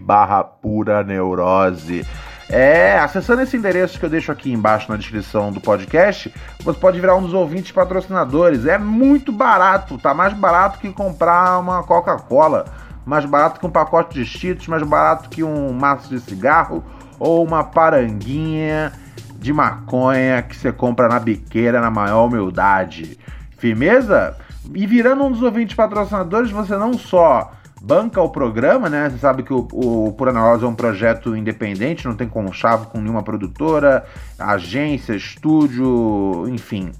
barra 0.00 0.44
pura 0.44 1.02
neurose. 1.02 2.06
É, 2.50 2.98
acessando 2.98 3.40
esse 3.40 3.56
endereço 3.56 3.98
que 3.98 4.04
eu 4.04 4.10
deixo 4.10 4.30
aqui 4.30 4.52
embaixo 4.52 4.90
na 4.90 4.98
descrição 4.98 5.50
do 5.50 5.58
podcast, 5.58 6.32
você 6.62 6.78
pode 6.78 7.00
virar 7.00 7.16
um 7.16 7.22
dos 7.22 7.32
ouvintes 7.32 7.72
patrocinadores. 7.72 8.66
É 8.66 8.76
muito 8.76 9.32
barato, 9.32 9.96
tá 9.96 10.12
mais 10.12 10.34
barato 10.34 10.78
que 10.78 10.92
comprar 10.92 11.58
uma 11.58 11.82
Coca-Cola, 11.82 12.66
mais 13.06 13.24
barato 13.24 13.58
que 13.58 13.66
um 13.66 13.70
pacote 13.70 14.12
de 14.14 14.26
cheetos, 14.26 14.68
mais 14.68 14.82
barato 14.82 15.30
que 15.30 15.42
um 15.42 15.72
maço 15.72 16.10
de 16.10 16.20
cigarro 16.20 16.84
ou 17.18 17.42
uma 17.42 17.64
paranguinha 17.64 18.92
de 19.38 19.52
maconha 19.52 20.42
que 20.42 20.54
você 20.54 20.70
compra 20.70 21.08
na 21.08 21.18
biqueira 21.18 21.80
na 21.80 21.90
maior 21.90 22.26
humildade. 22.26 23.18
Firmeza? 23.56 24.36
E 24.74 24.86
virando 24.86 25.24
um 25.24 25.32
dos 25.32 25.42
ouvintes 25.42 25.74
patrocinadores, 25.74 26.50
você 26.50 26.76
não 26.76 26.94
só 26.94 27.52
banca 27.82 28.22
o 28.22 28.30
programa, 28.30 28.88
né? 28.88 29.10
Você 29.10 29.18
sabe 29.18 29.42
que 29.42 29.52
o, 29.52 29.66
o 29.72 30.12
Pura 30.12 30.32
Neurose 30.32 30.64
é 30.64 30.68
um 30.68 30.74
projeto 30.74 31.36
independente, 31.36 32.06
não 32.06 32.14
tem 32.14 32.28
conchavo 32.28 32.86
com 32.86 33.00
nenhuma 33.00 33.22
produtora, 33.22 34.04
agência, 34.38 35.14
estúdio, 35.14 36.46
enfim. 36.48 36.92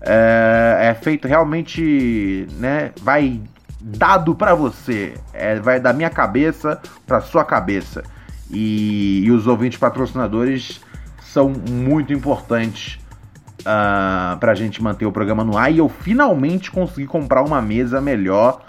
É, 0.00 0.90
é 0.90 0.94
feito 0.94 1.28
realmente, 1.28 2.48
né? 2.58 2.90
Vai 3.00 3.40
dado 3.80 4.34
para 4.34 4.54
você, 4.54 5.14
é, 5.32 5.60
vai 5.60 5.78
da 5.78 5.92
minha 5.92 6.10
cabeça 6.10 6.80
para 7.06 7.20
sua 7.20 7.44
cabeça. 7.44 8.02
E, 8.50 9.22
e 9.24 9.30
os 9.30 9.46
ouvintes 9.46 9.78
patrocinadores 9.78 10.80
são 11.22 11.50
muito 11.50 12.12
importantes 12.12 12.98
uh, 13.64 14.38
pra 14.38 14.54
gente 14.54 14.82
manter 14.82 15.06
o 15.06 15.12
programa 15.12 15.44
no 15.44 15.56
ar 15.56 15.72
e 15.72 15.78
eu 15.78 15.88
finalmente 15.88 16.70
consegui 16.70 17.06
comprar 17.06 17.42
uma 17.42 17.60
mesa 17.60 18.00
melhor 18.00 18.62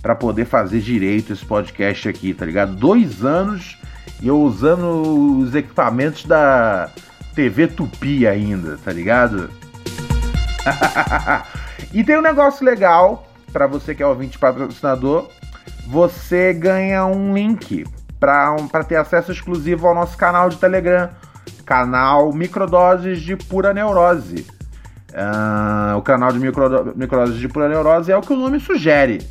para 0.00 0.14
poder 0.14 0.44
fazer 0.44 0.80
direito 0.80 1.32
esse 1.32 1.44
podcast 1.44 2.08
aqui, 2.08 2.34
tá 2.34 2.44
ligado? 2.44 2.74
Dois 2.74 3.24
anos 3.24 3.78
e 4.20 4.28
eu 4.28 4.40
usando 4.40 5.38
os 5.40 5.54
equipamentos 5.54 6.24
da 6.24 6.90
TV 7.34 7.66
Tupi 7.66 8.26
ainda, 8.26 8.78
tá 8.84 8.92
ligado? 8.92 9.50
e 11.92 12.04
tem 12.04 12.18
um 12.18 12.22
negócio 12.22 12.64
legal 12.64 13.26
para 13.52 13.66
você 13.66 13.94
que 13.94 14.02
é 14.02 14.06
ouvinte 14.06 14.38
patrocinador, 14.38 15.28
você 15.86 16.52
ganha 16.52 17.06
um 17.06 17.32
link 17.32 17.84
para 18.18 18.82
ter 18.86 18.96
acesso 18.96 19.30
exclusivo 19.30 19.86
ao 19.86 19.94
nosso 19.94 20.16
canal 20.16 20.48
de 20.48 20.56
Telegram, 20.56 21.10
canal 21.64 22.32
Microdoses 22.32 23.20
de 23.20 23.36
Pura 23.36 23.72
Neurose. 23.72 24.46
Uh, 25.14 25.96
o 25.96 26.02
canal 26.02 26.32
de 26.32 26.40
micro, 26.40 26.92
microdoses 26.96 27.38
de 27.38 27.48
pura 27.48 27.68
neurose 27.68 28.10
é 28.10 28.16
o 28.16 28.20
que 28.20 28.32
o 28.32 28.36
nome 28.36 28.58
sugere. 28.58 29.24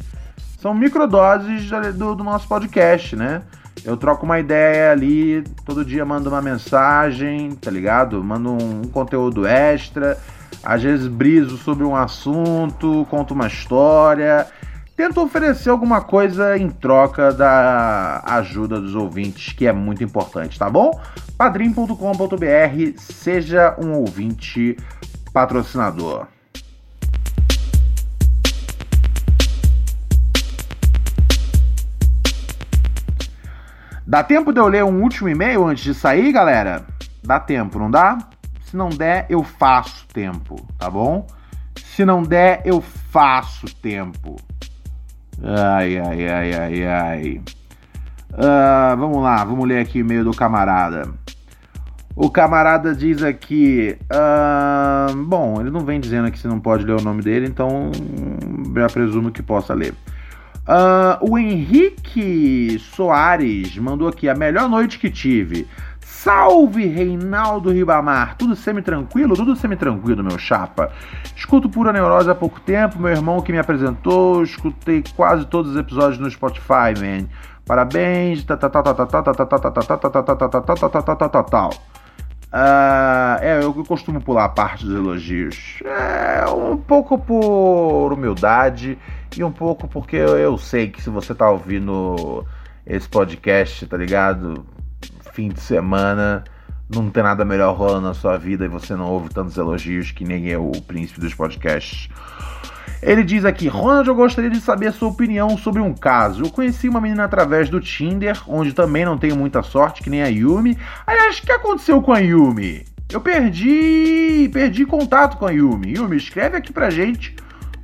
São 0.58 0.74
microdoses 0.74 1.70
do, 1.94 2.16
do 2.16 2.24
nosso 2.24 2.48
podcast, 2.48 3.18
né? 3.18 3.42
Eu 3.84 3.98
troco 3.98 4.26
uma 4.26 4.40
ideia 4.40 4.94
ali, 4.94 5.44
todo 5.66 5.84
dia 5.84 6.06
mando 6.06 6.30
uma 6.30 6.42
mensagem, 6.42 7.52
tá 7.52 7.70
ligado? 7.70 8.24
Mando 8.24 8.52
um, 8.52 8.82
um 8.82 8.88
conteúdo 8.88 9.46
extra, 9.46 10.18
às 10.64 10.82
vezes 10.82 11.08
briso 11.08 11.58
sobre 11.58 11.84
um 11.84 11.94
assunto, 11.94 13.06
conto 13.10 13.34
uma 13.34 13.48
história, 13.48 14.48
tento 14.96 15.20
oferecer 15.22 15.70
alguma 15.70 16.00
coisa 16.00 16.58
em 16.58 16.70
troca 16.70 17.34
da 17.34 18.24
ajuda 18.26 18.80
dos 18.80 18.96
ouvintes, 18.96 19.52
que 19.52 19.68
é 19.68 19.74
muito 19.74 20.02
importante, 20.02 20.58
tá 20.58 20.70
bom? 20.70 20.98
padrim.com.br, 21.44 22.98
seja 22.98 23.76
um 23.78 23.92
ouvinte 23.96 24.78
patrocinador. 25.34 26.26
Dá 34.08 34.24
tempo 34.24 34.54
de 34.54 34.62
eu 34.62 34.68
ler 34.68 34.86
um 34.86 35.02
último 35.02 35.28
e-mail 35.28 35.68
antes 35.68 35.84
de 35.84 35.94
sair, 35.94 36.32
galera? 36.32 36.86
Dá 37.22 37.42
tempo, 37.42 37.78
não 37.78 37.92
dá? 37.92 38.20
Se 38.64 38.78
não 38.78 38.88
der, 38.88 39.26
eu 39.30 39.44
faço 39.44 40.08
tempo, 40.14 40.66
tá 40.80 40.90
bom? 40.90 41.28
Se 41.76 42.06
não 42.06 42.24
der, 42.24 42.62
eu 42.64 42.80
faço 42.80 43.66
tempo. 43.82 44.38
Ai, 45.44 45.98
ai, 45.98 46.26
ai, 46.26 46.54
ai, 46.54 46.88
ai. 46.88 47.42
Uh, 48.32 48.96
vamos 48.98 49.22
lá, 49.22 49.44
vamos 49.44 49.68
ler 49.68 49.80
aqui 49.80 50.00
o 50.00 50.06
e-mail 50.06 50.24
do 50.24 50.34
camarada. 50.34 51.22
O 52.16 52.30
camarada 52.30 52.94
diz 52.94 53.24
aqui. 53.24 53.98
Uh, 54.04 55.16
bom, 55.24 55.60
ele 55.60 55.72
não 55.72 55.82
vem 55.82 56.00
dizendo 56.00 56.28
aqui 56.28 56.38
se 56.38 56.48
não 56.48 56.60
pode 56.60 56.86
ler 56.86 56.94
o 56.94 57.02
nome 57.02 57.22
dele, 57.24 57.48
então 57.48 57.92
já 58.76 58.88
presumo 58.88 59.32
que 59.32 59.42
possa 59.42 59.74
ler. 59.74 59.94
Uh, 60.64 61.32
o 61.32 61.38
Henrique 61.38 62.78
Soares 62.80 63.78
mandou 63.78 64.08
aqui 64.08 64.30
a 64.30 64.36
melhor 64.36 64.70
noite 64.70 65.00
que 65.00 65.10
tive. 65.10 65.68
Salve 66.00 66.86
Reinaldo 66.86 67.70
Ribamar! 67.72 68.38
Tudo 68.38 68.56
semi-tranquilo? 68.56 69.36
Tudo 69.36 69.58
semi-tranquilo, 69.58 70.24
meu 70.24 70.38
chapa. 70.38 70.90
Escuto 71.36 71.68
Pura 71.68 71.92
Neurose 71.92 72.30
há 72.30 72.36
pouco 72.36 72.62
tempo, 72.62 72.98
meu 72.98 73.12
irmão 73.12 73.42
que 73.42 73.52
me 73.52 73.58
apresentou, 73.58 74.42
escutei 74.42 75.04
quase 75.18 75.46
todos 75.46 75.72
os 75.72 75.78
episódios 75.78 76.20
no 76.20 76.32
Spotify, 76.32 76.94
man. 76.98 77.28
Parabéns, 77.66 78.44
tal, 78.46 78.58
tal, 78.58 78.70
tal, 78.70 78.84
tal, 78.84 78.96
tal, 78.96 79.24
tal, 79.24 79.24
tal, 79.24 79.36
tal, 79.36 79.60
tal, 79.60 79.72
tal, 79.72 80.24
tal, 80.24 80.36
tal, 80.36 80.62
tal, 80.62 80.78
tal, 80.78 81.02
tal, 81.02 81.18
tal, 81.18 81.30
tal, 81.30 81.44
tal. 81.44 81.93
Uh, 82.54 83.42
é, 83.42 83.64
eu 83.64 83.74
costumo 83.84 84.22
pular 84.22 84.46
a 84.46 84.50
parte 84.50 84.86
dos 84.86 84.94
elogios. 84.94 85.80
É, 85.84 86.48
um 86.48 86.78
pouco 86.78 87.18
por 87.18 88.14
humildade 88.14 88.96
e 89.36 89.44
um 89.44 89.52
pouco 89.52 89.88
porque 89.88 90.16
eu, 90.16 90.38
eu 90.38 90.56
sei 90.60 90.88
que 90.88 91.02
se 91.02 91.10
você 91.10 91.34
tá 91.34 91.50
ouvindo 91.50 92.46
esse 92.86 93.10
podcast, 93.10 93.88
tá 93.88 93.98
ligado? 93.98 94.64
Fim 95.34 95.50
de 95.50 95.60
semana, 95.60 96.44
não 96.88 97.10
tem 97.10 97.24
nada 97.24 97.44
melhor 97.44 97.76
rolando 97.76 98.08
na 98.08 98.14
sua 98.14 98.38
vida 98.38 98.66
e 98.66 98.68
você 98.68 98.96
não 98.96 99.10
ouve 99.10 99.30
tantos 99.30 99.58
elogios 99.58 100.12
que 100.12 100.24
nem 100.24 100.48
eu, 100.48 100.70
o 100.70 100.80
príncipe 100.84 101.20
dos 101.20 101.34
podcasts. 101.34 102.08
Ele 103.06 103.24
diz 103.24 103.44
aqui: 103.46 103.68
Ronald, 103.68 104.08
eu 104.08 104.16
gostaria 104.16 104.50
de 104.50 104.62
saber 104.62 104.94
sua 104.94 105.10
opinião 105.10 105.58
sobre 105.58 105.82
um 105.82 105.94
caso. 105.94 106.44
Eu 106.44 106.50
conheci 106.50 106.88
uma 106.88 107.02
menina 107.02 107.26
através 107.26 107.70
do 107.70 107.80
Tinder, 107.80 108.42
onde 108.48 108.74
também 108.74 109.06
não 109.06 109.18
tenho 109.18 109.36
muita 109.36 109.62
sorte, 109.62 110.02
que 110.02 110.10
nem 110.10 110.24
a 110.24 110.28
Yumi. 110.28 110.78
Aliás, 111.06 111.38
o 111.38 111.42
que 111.42 111.52
aconteceu 111.52 112.02
com 112.02 112.14
a 112.14 112.20
Yumi? 112.20 112.86
Eu 113.12 113.22
perdi. 113.22 114.50
perdi 114.54 114.86
contato 114.86 115.38
com 115.38 115.46
a 115.46 115.52
Yumi. 115.52 115.96
Yumi, 115.98 116.18
escreve 116.18 116.58
aqui 116.58 116.72
pra 116.72 116.90
gente. 116.90 117.36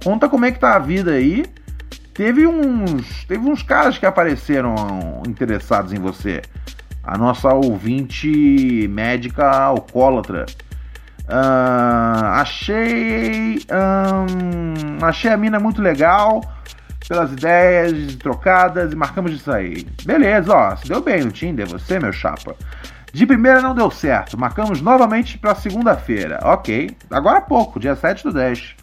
Conta 0.03 0.29
como 0.29 0.45
é 0.45 0.51
que 0.51 0.59
tá 0.59 0.75
a 0.75 0.79
vida 0.79 1.11
aí. 1.11 1.45
Teve 2.13 2.47
uns. 2.47 3.25
Teve 3.25 3.49
uns 3.49 3.61
caras 3.61 3.97
que 3.97 4.05
apareceram 4.05 5.21
interessados 5.27 5.91
em 5.93 5.99
você. 5.99 6.41
A 7.03 7.17
nossa 7.17 7.53
ouvinte 7.53 8.87
médica 8.89 9.49
alcoólatra 9.49 10.45
Uh, 11.29 12.25
achei. 12.33 13.59
Um, 13.69 15.05
achei 15.05 15.31
a 15.31 15.37
mina 15.37 15.59
muito 15.59 15.81
legal. 15.81 16.41
Pelas 17.07 17.31
ideias 17.31 18.15
trocadas 18.17 18.91
e 18.91 18.95
marcamos 18.95 19.31
de 19.31 19.39
sair. 19.39 19.87
Beleza, 20.05 20.53
ó. 20.53 20.75
Se 20.75 20.87
deu 20.87 21.01
bem 21.01 21.23
no 21.23 21.31
Tinder, 21.31 21.67
você, 21.67 21.99
meu 21.99 22.11
chapa. 22.11 22.55
De 23.11 23.25
primeira 23.25 23.61
não 23.61 23.73
deu 23.73 23.89
certo. 23.89 24.37
Marcamos 24.37 24.81
novamente 24.81 25.37
para 25.37 25.55
segunda-feira. 25.55 26.39
Ok. 26.43 26.95
Agora 27.09 27.39
há 27.39 27.41
pouco, 27.41 27.79
dia 27.79 27.95
7 27.95 28.25
do 28.25 28.33
10. 28.33 28.75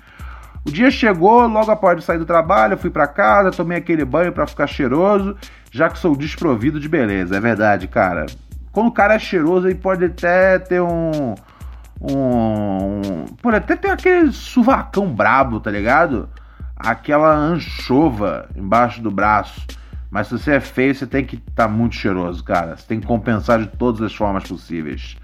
O 0.67 0.71
dia 0.73 0.91
chegou, 0.91 1.47
logo 1.47 1.71
após 1.71 2.03
sair 2.03 2.19
do 2.19 2.27
trabalho, 2.27 2.77
fui 2.77 2.91
para 2.91 3.07
casa, 3.07 3.53
tomei 3.53 3.79
aquele 3.79 4.05
banho 4.05 4.33
para 4.33 4.49
ficar 4.49 4.67
cheiroso, 4.67 5.37
já 5.71 5.89
que 5.89 5.97
sou 5.97 6.17
desprovido 6.17 6.81
de 6.81 6.89
beleza. 6.89 7.37
É 7.37 7.41
verdade, 7.41 7.87
cara. 7.87 8.27
Quando 8.73 8.89
o 8.89 8.93
cara 8.93 9.15
é 9.15 9.19
cheiroso, 9.19 9.69
ele 9.69 9.77
pode 9.77 10.05
até 10.05 10.59
ter 10.59 10.83
um 10.83 11.37
um. 12.01 13.25
Por 13.43 13.55
até 13.55 13.77
ter 13.77 13.91
aquele 13.91 14.33
suvacão 14.33 15.13
brabo, 15.13 15.61
tá 15.61 15.71
ligado? 15.71 16.29
Aquela 16.77 17.35
anchova 17.35 18.49
embaixo 18.55 19.01
do 19.01 19.11
braço. 19.11 19.67
Mas 20.11 20.29
se 20.29 20.39
você 20.39 20.53
é 20.53 20.61
feio, 20.61 20.95
você 20.95 21.07
tem 21.07 21.25
que 21.25 21.37
estar 21.37 21.67
tá 21.67 21.69
muito 21.69 21.97
cheiroso, 21.97 22.43
cara. 22.45 22.77
Você 22.77 22.87
tem 22.87 23.01
que 23.01 23.07
compensar 23.07 23.59
de 23.59 23.67
todas 23.67 24.01
as 24.03 24.15
formas 24.15 24.45
possíveis. 24.45 25.17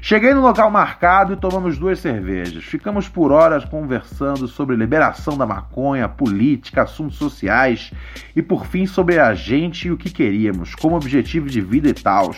Cheguei 0.00 0.32
no 0.34 0.40
local 0.40 0.70
marcado 0.70 1.32
e 1.32 1.36
tomamos 1.36 1.78
duas 1.78 1.98
cervejas. 1.98 2.62
Ficamos 2.64 3.08
por 3.08 3.32
horas 3.32 3.64
conversando 3.64 4.46
sobre 4.46 4.76
liberação 4.76 5.36
da 5.36 5.46
maconha, 5.46 6.08
política, 6.08 6.82
assuntos 6.82 7.16
sociais 7.16 7.92
e 8.34 8.42
por 8.42 8.66
fim 8.66 8.86
sobre 8.86 9.18
a 9.18 9.34
gente 9.34 9.88
e 9.88 9.90
o 9.90 9.96
que 9.96 10.10
queríamos, 10.10 10.74
como 10.74 10.96
objetivo 10.96 11.48
de 11.48 11.60
vida 11.60 11.88
e 11.88 11.94
tal. 11.94 12.34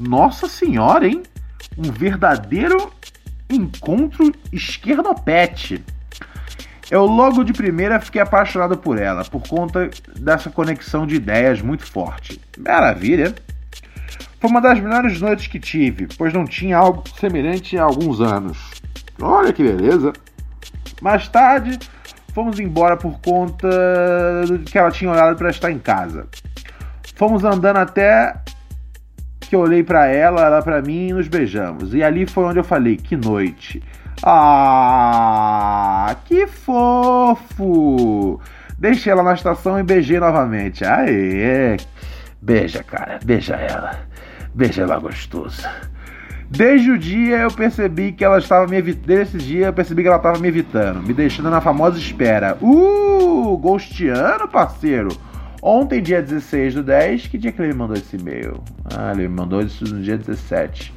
Nossa 0.00 0.48
senhora, 0.48 1.06
hein? 1.06 1.22
Um 1.76 1.90
verdadeiro 1.92 2.92
encontro 3.48 4.32
esquerdopete. 4.52 5.84
Eu 6.90 7.04
logo 7.04 7.44
de 7.44 7.52
primeira 7.52 8.00
fiquei 8.00 8.20
apaixonado 8.20 8.76
por 8.76 8.98
ela, 8.98 9.24
por 9.24 9.42
conta 9.46 9.90
dessa 10.18 10.50
conexão 10.50 11.06
de 11.06 11.16
ideias 11.16 11.60
muito 11.60 11.84
forte. 11.84 12.40
Maravilha! 12.56 13.34
Foi 14.40 14.48
uma 14.48 14.60
das 14.60 14.80
melhores 14.80 15.20
noites 15.20 15.48
que 15.48 15.58
tive, 15.58 16.08
pois 16.16 16.32
não 16.32 16.46
tinha 16.46 16.78
algo 16.78 17.04
semelhante 17.18 17.76
há 17.76 17.82
alguns 17.82 18.20
anos. 18.20 18.56
Olha 19.20 19.52
que 19.52 19.62
beleza! 19.62 20.12
Mais 21.02 21.28
tarde, 21.28 21.78
fomos 22.32 22.58
embora 22.58 22.96
por 22.96 23.20
conta 23.20 23.68
que 24.70 24.78
ela 24.78 24.90
tinha 24.90 25.10
olhado 25.10 25.36
para 25.36 25.50
estar 25.50 25.70
em 25.70 25.78
casa. 25.78 26.26
Fomos 27.16 27.44
andando 27.44 27.78
até 27.78 28.34
que 29.48 29.56
eu 29.56 29.60
olhei 29.60 29.82
para 29.82 30.06
ela, 30.06 30.44
ela 30.44 30.62
para 30.62 30.82
mim 30.82 31.08
e 31.08 31.12
nos 31.12 31.28
beijamos. 31.28 31.94
E 31.94 32.02
ali 32.02 32.26
foi 32.26 32.44
onde 32.44 32.58
eu 32.58 32.64
falei: 32.64 32.96
que 32.96 33.16
noite. 33.16 33.82
Ah, 34.22 36.16
que 36.24 36.46
fofo! 36.46 38.40
Deixei 38.78 39.12
ela 39.12 39.22
na 39.22 39.34
estação 39.34 39.78
e 39.78 39.82
beijei 39.82 40.18
novamente. 40.20 40.84
Aê! 40.84 41.76
Beija, 42.40 42.82
cara, 42.82 43.18
beija 43.24 43.54
ela. 43.54 43.98
Beija 44.54 44.82
ela 44.82 44.98
gostoso. 44.98 45.68
Desde 46.50 46.90
o 46.90 46.98
dia 46.98 47.38
eu 47.38 47.50
percebi 47.50 48.12
que 48.12 48.24
ela 48.24 48.38
estava 48.38 48.66
me 48.66 48.76
evitando. 48.76 49.06
Desde 49.06 49.36
esse 49.36 49.46
dia 49.46 49.66
eu 49.66 49.72
percebi 49.72 50.02
que 50.02 50.08
ela 50.08 50.16
estava 50.16 50.38
me 50.38 50.48
evitando, 50.48 51.02
me 51.02 51.12
deixando 51.12 51.50
na 51.50 51.60
famosa 51.60 51.98
espera. 51.98 52.56
Uh, 52.60 53.56
ghostiano, 53.58 54.48
parceiro. 54.48 55.10
Ontem, 55.60 56.00
dia 56.00 56.22
16 56.22 56.74
do 56.74 56.82
10, 56.84 57.26
que 57.26 57.36
dia 57.36 57.50
que 57.50 57.60
ele 57.60 57.72
me 57.72 57.78
mandou 57.78 57.96
esse 57.96 58.16
e-mail? 58.16 58.62
Ah, 58.94 59.12
ele 59.12 59.22
me 59.22 59.34
mandou 59.34 59.60
isso 59.60 59.84
no 59.84 60.00
dia 60.00 60.16
17. 60.16 60.94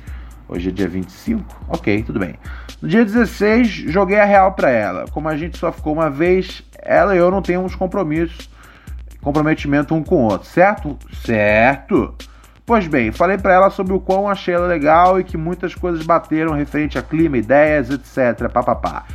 Hoje 0.47 0.69
é 0.69 0.71
dia 0.71 0.87
25? 0.87 1.65
Ok, 1.67 2.03
tudo 2.03 2.19
bem. 2.19 2.35
No 2.81 2.87
dia 2.87 3.03
16, 3.03 3.67
joguei 3.67 4.19
a 4.19 4.25
real 4.25 4.51
para 4.53 4.69
ela. 4.69 5.05
Como 5.11 5.27
a 5.27 5.35
gente 5.35 5.57
só 5.57 5.71
ficou 5.71 5.93
uma 5.93 6.09
vez, 6.09 6.63
ela 6.77 7.15
e 7.15 7.17
eu 7.17 7.31
não 7.31 7.41
temos 7.41 7.73
compromissos, 7.73 8.49
comprometimento 9.21 9.95
um 9.95 10.03
com 10.03 10.15
o 10.15 10.31
outro, 10.31 10.47
certo? 10.47 10.97
Certo. 11.25 12.13
Pois 12.63 12.85
bem, 12.85 13.11
falei 13.11 13.37
para 13.37 13.53
ela 13.53 13.69
sobre 13.69 13.93
o 13.93 13.99
quão 13.99 14.29
achei 14.29 14.53
ela 14.53 14.67
legal 14.67 15.19
e 15.19 15.23
que 15.23 15.37
muitas 15.37 15.73
coisas 15.73 16.05
bateram 16.05 16.53
referente 16.53 16.97
a 16.97 17.01
clima, 17.01 17.37
ideias, 17.37 17.89
etc. 17.89 18.47
Papapá. 18.51 19.05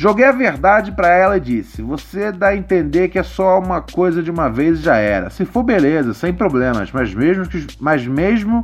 Joguei 0.00 0.24
a 0.24 0.32
verdade 0.32 0.92
para 0.92 1.08
ela 1.08 1.36
e 1.36 1.40
disse: 1.40 1.82
Você 1.82 2.30
dá 2.30 2.48
a 2.48 2.56
entender 2.56 3.08
que 3.08 3.18
é 3.18 3.22
só 3.24 3.58
uma 3.58 3.80
coisa 3.80 4.22
de 4.22 4.30
uma 4.30 4.48
vez 4.48 4.78
e 4.78 4.82
já 4.82 4.96
era. 4.96 5.28
Se 5.28 5.44
for 5.44 5.64
beleza, 5.64 6.14
sem 6.14 6.32
problemas, 6.32 6.92
mas 6.92 7.12
mesmo 7.12 7.48
que. 7.48 7.66
Mas 7.80 8.06
mesmo. 8.06 8.62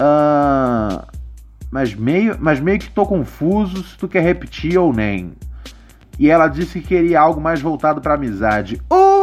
Uh, 0.00 1.06
mas, 1.70 1.94
meio, 1.94 2.36
mas 2.40 2.58
meio 2.58 2.80
que 2.80 2.90
tô 2.90 3.06
confuso 3.06 3.84
se 3.84 3.96
tu 3.96 4.08
quer 4.08 4.22
repetir 4.22 4.76
ou 4.76 4.92
nem. 4.92 5.34
E 6.18 6.28
ela 6.28 6.48
disse 6.48 6.80
que 6.80 6.88
queria 6.88 7.20
algo 7.20 7.40
mais 7.40 7.60
voltado 7.60 8.00
pra 8.00 8.14
amizade. 8.14 8.82
Uh! 8.92 9.14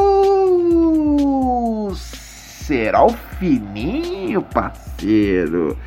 parceiro. 2.71 2.97
Ao 2.97 3.09
fininho, 3.09 4.41
parceiro. 4.41 5.77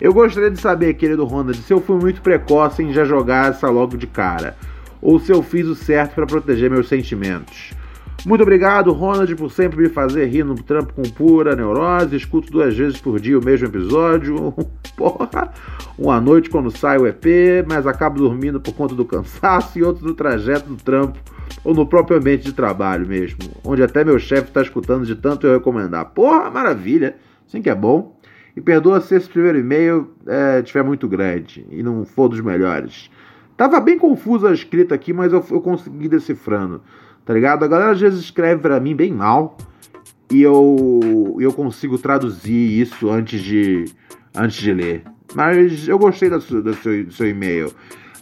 Eu 0.00 0.14
gostaria 0.14 0.50
de 0.50 0.58
saber, 0.58 0.94
querido 0.94 1.24
Ronald, 1.26 1.58
se 1.58 1.72
eu 1.72 1.80
fui 1.80 1.98
muito 1.98 2.22
precoce 2.22 2.82
em 2.82 2.92
já 2.92 3.04
jogar 3.04 3.50
essa 3.50 3.68
logo 3.68 3.96
de 3.96 4.06
cara. 4.06 4.56
Ou 5.00 5.18
se 5.18 5.32
eu 5.32 5.42
fiz 5.42 5.66
o 5.66 5.74
certo 5.74 6.14
para 6.14 6.26
proteger 6.26 6.70
meus 6.70 6.88
sentimentos. 6.88 7.72
Muito 8.26 8.42
obrigado, 8.42 8.92
Ronald, 8.92 9.34
por 9.34 9.50
sempre 9.50 9.80
me 9.80 9.88
fazer 9.88 10.26
rir 10.26 10.44
no 10.44 10.54
trampo 10.54 10.92
com 10.92 11.02
pura 11.02 11.56
neurose. 11.56 12.16
Escuto 12.16 12.50
duas 12.52 12.76
vezes 12.76 13.00
por 13.00 13.18
dia 13.18 13.38
o 13.38 13.44
mesmo 13.44 13.66
episódio. 13.66 14.54
Porra! 14.94 15.54
Uma 15.98 16.20
noite 16.20 16.50
quando 16.50 16.70
sai 16.70 16.98
o 16.98 17.06
EP, 17.06 17.24
mas 17.66 17.86
acabo 17.86 18.18
dormindo 18.18 18.60
por 18.60 18.74
conta 18.74 18.94
do 18.94 19.06
cansaço 19.06 19.78
e 19.78 19.82
outro 19.82 20.06
no 20.06 20.14
trajeto 20.14 20.68
do 20.68 20.76
trampo 20.76 21.18
ou 21.64 21.74
no 21.74 21.86
próprio 21.86 22.18
ambiente 22.18 22.44
de 22.44 22.52
trabalho 22.52 23.06
mesmo, 23.06 23.38
onde 23.64 23.82
até 23.82 24.04
meu 24.04 24.18
chefe 24.18 24.48
está 24.48 24.60
escutando 24.62 25.06
de 25.06 25.14
tanto 25.14 25.46
eu 25.46 25.54
recomendar. 25.54 26.04
Porra, 26.06 26.50
maravilha! 26.50 27.16
Sim 27.46 27.62
que 27.62 27.70
é 27.70 27.74
bom. 27.74 28.18
E 28.54 28.60
perdoa 28.60 29.00
se 29.00 29.14
esse 29.14 29.28
primeiro 29.28 29.58
e-mail 29.58 30.10
é, 30.26 30.60
tiver 30.60 30.82
muito 30.82 31.08
grande 31.08 31.66
e 31.70 31.82
não 31.82 32.04
for 32.04 32.28
dos 32.28 32.40
melhores. 32.40 33.10
Tava 33.60 33.78
bem 33.78 33.98
confusa 33.98 34.48
a 34.48 34.54
escrita 34.54 34.94
aqui, 34.94 35.12
mas 35.12 35.34
eu, 35.34 35.44
eu 35.50 35.60
consegui 35.60 36.08
decifrando 36.08 36.80
tá 37.24 37.34
ligado? 37.34 37.64
A 37.64 37.68
galera 37.68 37.92
às 37.92 38.00
vezes 38.00 38.20
escreve 38.20 38.60
para 38.60 38.80
mim 38.80 38.94
bem 38.94 39.12
mal 39.12 39.56
e 40.30 40.42
eu, 40.42 41.36
eu 41.38 41.52
consigo 41.52 41.98
traduzir 41.98 42.80
isso 42.80 43.08
antes 43.08 43.40
de, 43.40 43.84
antes 44.34 44.56
de 44.56 44.72
ler. 44.72 45.04
Mas 45.34 45.86
eu 45.86 45.96
gostei 45.98 46.28
do 46.28 46.40
seu, 46.40 46.62
do 46.62 46.74
seu, 46.74 47.04
do 47.04 47.12
seu 47.12 47.28
e-mail. 47.28 47.72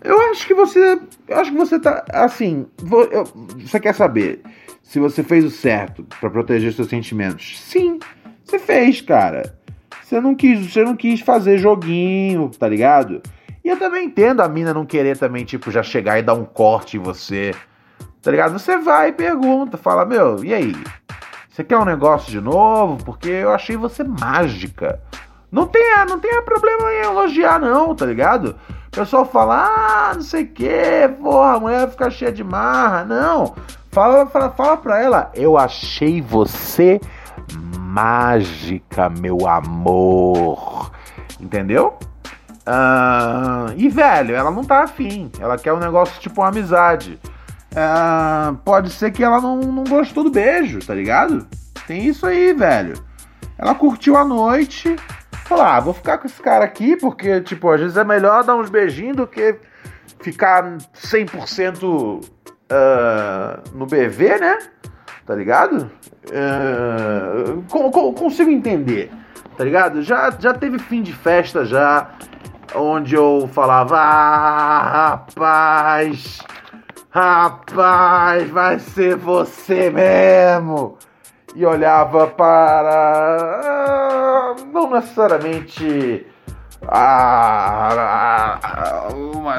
Eu 0.04 0.20
acho 0.30 0.46
que 0.46 0.52
você. 0.52 0.98
Acho 1.30 1.50
que 1.50 1.56
você 1.56 1.78
tá. 1.78 2.04
Assim. 2.12 2.66
Vou, 2.82 3.04
eu, 3.04 3.24
você 3.56 3.80
quer 3.80 3.94
saber 3.94 4.42
se 4.82 4.98
você 4.98 5.22
fez 5.22 5.44
o 5.44 5.50
certo 5.50 6.04
para 6.20 6.28
proteger 6.28 6.72
seus 6.72 6.88
sentimentos? 6.88 7.58
Sim, 7.58 7.98
você 8.44 8.58
fez, 8.58 9.00
cara. 9.00 9.58
Você 10.02 10.20
não 10.20 10.34
quis, 10.34 10.70
você 10.70 10.84
não 10.84 10.96
quis 10.96 11.20
fazer 11.20 11.58
joguinho, 11.58 12.50
tá 12.58 12.68
ligado? 12.68 13.22
E 13.68 13.70
eu 13.70 13.78
também 13.78 14.06
entendo 14.06 14.40
a 14.40 14.48
mina 14.48 14.72
não 14.72 14.86
querer 14.86 15.18
também, 15.18 15.44
tipo, 15.44 15.70
já 15.70 15.82
chegar 15.82 16.18
e 16.18 16.22
dar 16.22 16.32
um 16.32 16.46
corte 16.46 16.96
em 16.96 17.00
você 17.00 17.54
Tá 18.22 18.30
ligado? 18.30 18.58
Você 18.58 18.78
vai 18.78 19.08
e 19.08 19.12
pergunta, 19.12 19.76
fala, 19.76 20.04
meu, 20.04 20.42
e 20.42 20.52
aí? 20.52 20.74
Você 21.48 21.62
quer 21.62 21.76
um 21.76 21.84
negócio 21.84 22.30
de 22.30 22.40
novo? 22.40 23.02
Porque 23.04 23.28
eu 23.28 23.52
achei 23.52 23.76
você 23.76 24.02
mágica. 24.02 25.00
Não 25.50 25.66
tem, 25.66 25.82
não 26.08 26.18
tem 26.18 26.42
problema 26.42 26.92
em 26.92 27.04
elogiar, 27.04 27.60
não, 27.60 27.94
tá 27.94 28.04
ligado? 28.04 28.56
O 28.88 28.90
pessoal 28.90 29.24
fala, 29.24 29.66
ah, 29.66 30.14
não 30.14 30.22
sei 30.22 30.44
o 30.44 30.48
que, 30.48 31.08
porra, 31.20 31.54
a 31.54 31.60
mulher 31.60 31.90
fica 31.90 32.10
cheia 32.10 32.32
de 32.32 32.42
marra. 32.42 33.04
Não. 33.04 33.54
Fala, 33.92 34.26
fala, 34.26 34.50
fala 34.50 34.76
pra 34.76 35.02
ela, 35.02 35.30
eu 35.34 35.56
achei 35.56 36.20
você 36.20 37.00
mágica, 37.78 39.08
meu 39.08 39.46
amor. 39.46 40.90
Entendeu? 41.40 41.98
Uh, 42.68 43.72
e, 43.78 43.88
velho, 43.88 44.34
ela 44.34 44.50
não 44.50 44.62
tá 44.62 44.82
afim. 44.82 45.32
Ela 45.40 45.56
quer 45.56 45.72
um 45.72 45.78
negócio 45.78 46.20
tipo 46.20 46.42
uma 46.42 46.48
amizade. 46.48 47.18
É, 47.74 48.54
pode 48.64 48.90
ser 48.90 49.10
que 49.10 49.24
ela 49.24 49.40
não, 49.40 49.58
não 49.58 49.84
gostou 49.84 50.24
do 50.24 50.30
beijo, 50.30 50.78
tá 50.80 50.94
ligado? 50.94 51.46
Tem 51.86 52.06
isso 52.06 52.26
aí, 52.26 52.52
velho. 52.52 52.94
Ela 53.56 53.74
curtiu 53.74 54.16
a 54.16 54.24
noite, 54.24 54.96
falou: 55.46 55.64
ah, 55.64 55.80
vou 55.80 55.94
ficar 55.94 56.18
com 56.18 56.26
esse 56.26 56.40
cara 56.40 56.64
aqui, 56.64 56.96
porque, 56.96 57.40
tipo, 57.40 57.70
às 57.70 57.80
vezes 57.80 57.96
é 57.96 58.04
melhor 58.04 58.44
dar 58.44 58.56
uns 58.56 58.68
beijinhos 58.68 59.16
do 59.16 59.26
que 59.26 59.56
ficar 60.20 60.76
100% 60.94 61.82
uh, 61.84 62.20
ah, 62.70 63.60
no 63.74 63.86
BV, 63.86 64.38
né? 64.38 64.58
Tá 65.26 65.34
ligado? 65.34 65.90
Uh, 66.28 67.62
consigo 68.14 68.50
entender, 68.50 69.10
tá 69.56 69.64
ligado? 69.64 70.02
Já, 70.02 70.30
já 70.38 70.54
teve 70.54 70.78
fim 70.78 71.02
de 71.02 71.12
festa 71.12 71.64
já, 71.64 72.10
onde 72.74 73.14
eu 73.14 73.48
falava: 73.52 73.98
ah, 73.98 75.16
rapaz 75.16 76.40
Rapaz, 77.10 78.48
vai 78.50 78.78
ser 78.78 79.16
você 79.16 79.90
mesmo! 79.90 80.98
E 81.54 81.64
olhava 81.66 82.26
para. 82.26 83.64
Não 84.72 84.90
necessariamente. 84.90 86.26
Uma, 89.16 89.56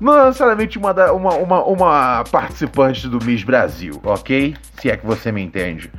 não 0.00 0.26
necessariamente 0.26 0.78
uma, 0.78 0.92
uma, 1.10 1.34
uma, 1.34 1.64
uma 1.64 2.22
participante 2.30 3.08
do 3.08 3.18
Miss 3.24 3.42
Brasil, 3.42 4.00
ok? 4.04 4.54
Se 4.80 4.88
é 4.90 4.96
que 4.96 5.04
você 5.04 5.32
me 5.32 5.42
entende. 5.42 5.90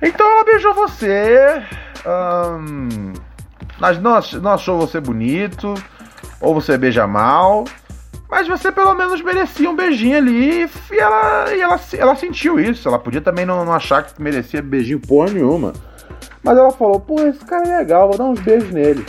Então 0.00 0.24
ela 0.30 0.44
beijou 0.44 0.74
você. 0.74 1.60
Hum, 2.06 3.14
mas 3.82 4.00
não, 4.00 4.16
não 4.40 4.52
achou 4.52 4.78
você 4.78 5.00
bonito. 5.00 5.74
Ou 6.40 6.54
você 6.54 6.78
beija 6.78 7.04
mal. 7.04 7.64
Mas 8.30 8.46
você 8.46 8.70
pelo 8.70 8.94
menos 8.94 9.20
merecia 9.20 9.68
um 9.68 9.74
beijinho 9.74 10.16
ali 10.16 10.70
e 10.90 10.98
ela, 10.98 11.52
e 11.52 11.60
ela, 11.60 11.80
ela 11.98 12.14
sentiu 12.14 12.60
isso. 12.60 12.86
Ela 12.86 12.98
podia 12.98 13.20
também 13.20 13.44
não, 13.44 13.64
não 13.64 13.72
achar 13.72 14.04
que 14.04 14.22
merecia 14.22 14.62
beijinho 14.62 15.00
porra 15.00 15.32
nenhuma. 15.32 15.72
Mas 16.44 16.56
ela 16.56 16.70
falou, 16.70 17.00
pô, 17.00 17.20
esse 17.22 17.44
cara 17.44 17.68
é 17.68 17.78
legal, 17.78 18.08
vou 18.08 18.16
dar 18.16 18.24
uns 18.24 18.40
beijos 18.40 18.70
nele. 18.70 19.04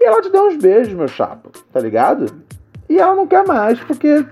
E 0.00 0.04
ela 0.04 0.22
te 0.22 0.30
deu 0.30 0.48
uns 0.48 0.56
beijos, 0.56 0.94
meu 0.94 1.06
chapa, 1.06 1.50
tá 1.70 1.78
ligado? 1.78 2.42
E 2.88 2.98
ela 2.98 3.14
não 3.14 3.26
quer 3.26 3.46
mais, 3.46 3.78
porque 3.78 4.24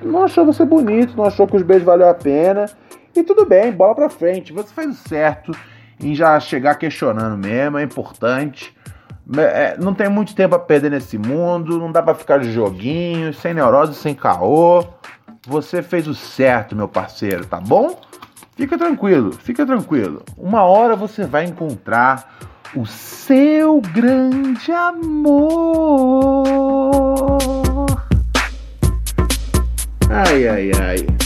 não 0.00 0.24
achou 0.24 0.46
você 0.46 0.64
bonito, 0.64 1.16
não 1.16 1.24
achou 1.24 1.46
que 1.46 1.56
os 1.56 1.62
beijos 1.62 1.84
valeu 1.84 2.08
a 2.08 2.14
pena. 2.14 2.66
E 3.14 3.22
tudo 3.22 3.44
bem, 3.44 3.72
bola 3.72 3.94
pra 3.94 4.08
frente. 4.08 4.52
Você 4.52 4.72
faz 4.72 4.88
o 4.88 5.08
certo 5.08 5.52
em 6.00 6.14
já 6.14 6.38
chegar 6.40 6.74
questionando 6.76 7.36
mesmo, 7.36 7.78
é 7.78 7.82
importante. 7.82 8.74
É, 9.36 9.76
não 9.78 9.92
tem 9.92 10.08
muito 10.08 10.34
tempo 10.34 10.54
a 10.54 10.58
perder 10.58 10.90
nesse 10.90 11.18
mundo, 11.18 11.78
não 11.78 11.90
dá 11.90 12.00
para 12.02 12.14
ficar 12.14 12.38
de 12.38 12.52
joguinho, 12.52 13.34
sem 13.34 13.52
neurose, 13.52 13.94
sem 13.94 14.14
caô. 14.14 14.84
Você 15.46 15.82
fez 15.82 16.06
o 16.06 16.14
certo, 16.14 16.76
meu 16.76 16.88
parceiro, 16.88 17.44
tá 17.46 17.60
bom? 17.60 18.00
Fica 18.56 18.78
tranquilo, 18.78 19.32
fica 19.32 19.66
tranquilo. 19.66 20.22
Uma 20.36 20.62
hora 20.62 20.96
você 20.96 21.24
vai 21.24 21.44
encontrar 21.44 22.36
o 22.74 22.86
seu 22.86 23.80
grande 23.92 24.72
amor. 24.72 25.66
Ai, 30.08 30.48
ai, 30.48 30.70
ai. 30.80 31.25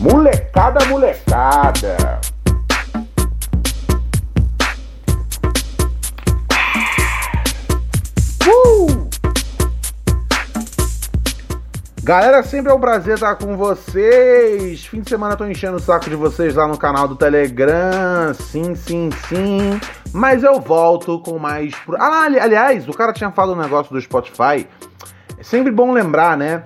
Molecada, 0.00 0.82
molecada. 0.86 2.20
Galera, 12.02 12.42
sempre 12.42 12.72
é 12.72 12.74
um 12.74 12.80
prazer 12.80 13.14
estar 13.14 13.36
com 13.36 13.58
vocês. 13.58 14.86
Fim 14.86 15.02
de 15.02 15.10
semana 15.10 15.36
tô 15.36 15.44
enchendo 15.44 15.76
o 15.76 15.80
saco 15.80 16.08
de 16.08 16.16
vocês 16.16 16.54
lá 16.54 16.66
no 16.66 16.78
canal 16.78 17.06
do 17.06 17.14
Telegram. 17.14 18.32
Sim, 18.32 18.74
sim, 18.74 19.10
sim. 19.28 19.78
Mas 20.14 20.42
eu 20.42 20.60
volto 20.60 21.20
com 21.20 21.38
mais. 21.38 21.74
Ah, 21.98 22.24
aliás, 22.24 22.88
o 22.88 22.94
cara 22.94 23.12
tinha 23.12 23.30
falado 23.30 23.54
um 23.54 23.60
negócio 23.60 23.92
do 23.92 24.00
Spotify. 24.00 24.66
É 25.38 25.42
sempre 25.42 25.70
bom 25.70 25.92
lembrar, 25.92 26.38
né? 26.38 26.64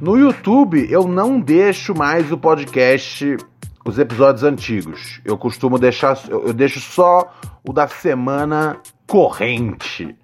No 0.00 0.16
YouTube 0.18 0.86
eu 0.90 1.06
não 1.06 1.40
deixo 1.40 1.94
mais 1.96 2.30
o 2.30 2.38
podcast, 2.38 3.36
os 3.84 3.98
episódios 3.98 4.42
antigos. 4.44 5.20
Eu 5.24 5.38
costumo 5.38 5.78
deixar. 5.78 6.18
Eu 6.28 6.52
deixo 6.52 6.80
só 6.80 7.32
o 7.64 7.72
da 7.72 7.88
semana 7.88 8.78
corrente. 9.06 10.14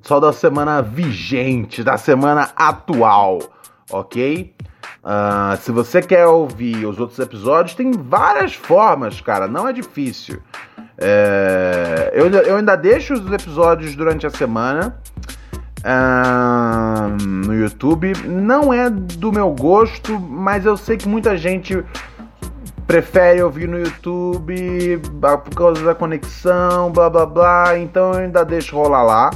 Só 0.00 0.18
da 0.18 0.32
semana 0.32 0.80
vigente, 0.80 1.82
da 1.82 1.98
semana 1.98 2.50
atual 2.56 3.40
ok? 3.90 4.54
Uh, 5.02 5.56
se 5.58 5.72
você 5.72 6.02
quer 6.02 6.26
ouvir 6.26 6.86
os 6.86 6.98
outros 6.98 7.18
episódios, 7.18 7.74
tem 7.74 7.92
várias 7.92 8.54
formas, 8.54 9.20
cara, 9.20 9.46
não 9.46 9.68
é 9.68 9.72
difícil. 9.72 10.40
É, 11.00 12.10
eu, 12.12 12.28
eu, 12.28 12.56
ainda 12.56 12.74
deixo 12.74 13.14
os 13.14 13.32
episódios 13.32 13.94
durante 13.94 14.26
a 14.26 14.30
semana 14.30 15.00
no 17.20 17.54
YouTube. 17.54 18.12
Não 18.24 18.72
é 18.72 18.90
do 18.90 19.32
meu 19.32 19.50
gosto, 19.50 20.18
mas 20.18 20.66
eu 20.66 20.76
sei 20.76 20.96
que 20.96 21.08
muita 21.08 21.36
gente 21.36 21.84
prefere 22.86 23.42
ouvir 23.42 23.68
no 23.68 23.78
YouTube 23.78 25.00
por 25.20 25.54
causa 25.54 25.84
da 25.84 25.94
conexão, 25.94 26.90
blá 26.90 27.10
blá 27.10 27.26
blá. 27.26 27.78
Então 27.78 28.12
eu 28.12 28.20
ainda 28.20 28.44
deixo 28.44 28.76
rolar 28.76 29.02
lá. 29.02 29.30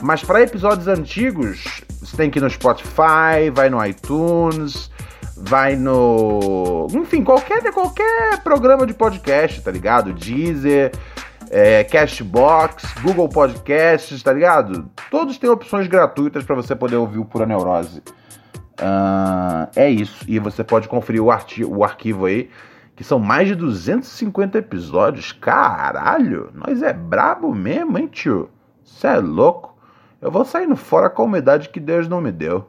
Mas 0.00 0.22
para 0.22 0.42
episódios 0.42 0.86
antigos, 0.86 1.82
você 2.00 2.16
tem 2.16 2.30
que 2.30 2.38
ir 2.38 2.42
no 2.42 2.48
Spotify, 2.48 3.50
vai 3.52 3.68
no 3.68 3.84
iTunes, 3.84 4.90
vai 5.36 5.74
no. 5.74 6.86
Enfim, 6.92 7.24
qualquer, 7.24 7.62
qualquer 7.72 8.42
programa 8.44 8.86
de 8.86 8.94
podcast, 8.94 9.60
tá 9.60 9.70
ligado? 9.70 10.12
Deezer, 10.12 10.92
é, 11.50 11.84
Cashbox, 11.84 12.94
Google 13.02 13.28
Podcasts, 13.28 14.22
tá 14.22 14.32
ligado? 14.32 14.90
Todos 15.10 15.38
têm 15.38 15.50
opções 15.50 15.86
gratuitas 15.86 16.44
para 16.44 16.54
você 16.54 16.74
poder 16.74 16.96
ouvir 16.96 17.18
o 17.18 17.24
Pura 17.24 17.46
Neurose. 17.46 18.02
Uh, 18.80 19.68
é 19.74 19.88
isso. 19.88 20.24
E 20.28 20.38
você 20.38 20.62
pode 20.62 20.88
conferir 20.88 21.22
o, 21.22 21.26
o 21.26 21.84
arquivo 21.84 22.26
aí 22.26 22.48
que 22.98 23.04
são 23.04 23.20
mais 23.20 23.46
de 23.46 23.54
250 23.54 24.58
episódios. 24.58 25.30
Caralho, 25.30 26.50
nós 26.52 26.82
é 26.82 26.92
brabo 26.92 27.54
mesmo, 27.54 27.96
hein, 27.96 28.08
tio? 28.08 28.50
Cê 28.82 29.06
é 29.06 29.18
louco? 29.18 29.76
Eu 30.20 30.32
vou 30.32 30.44
saindo 30.44 30.74
fora 30.74 31.08
com 31.08 31.22
a 31.22 31.24
umidade 31.26 31.68
que 31.68 31.78
Deus 31.78 32.08
não 32.08 32.20
me 32.20 32.32
deu. 32.32 32.68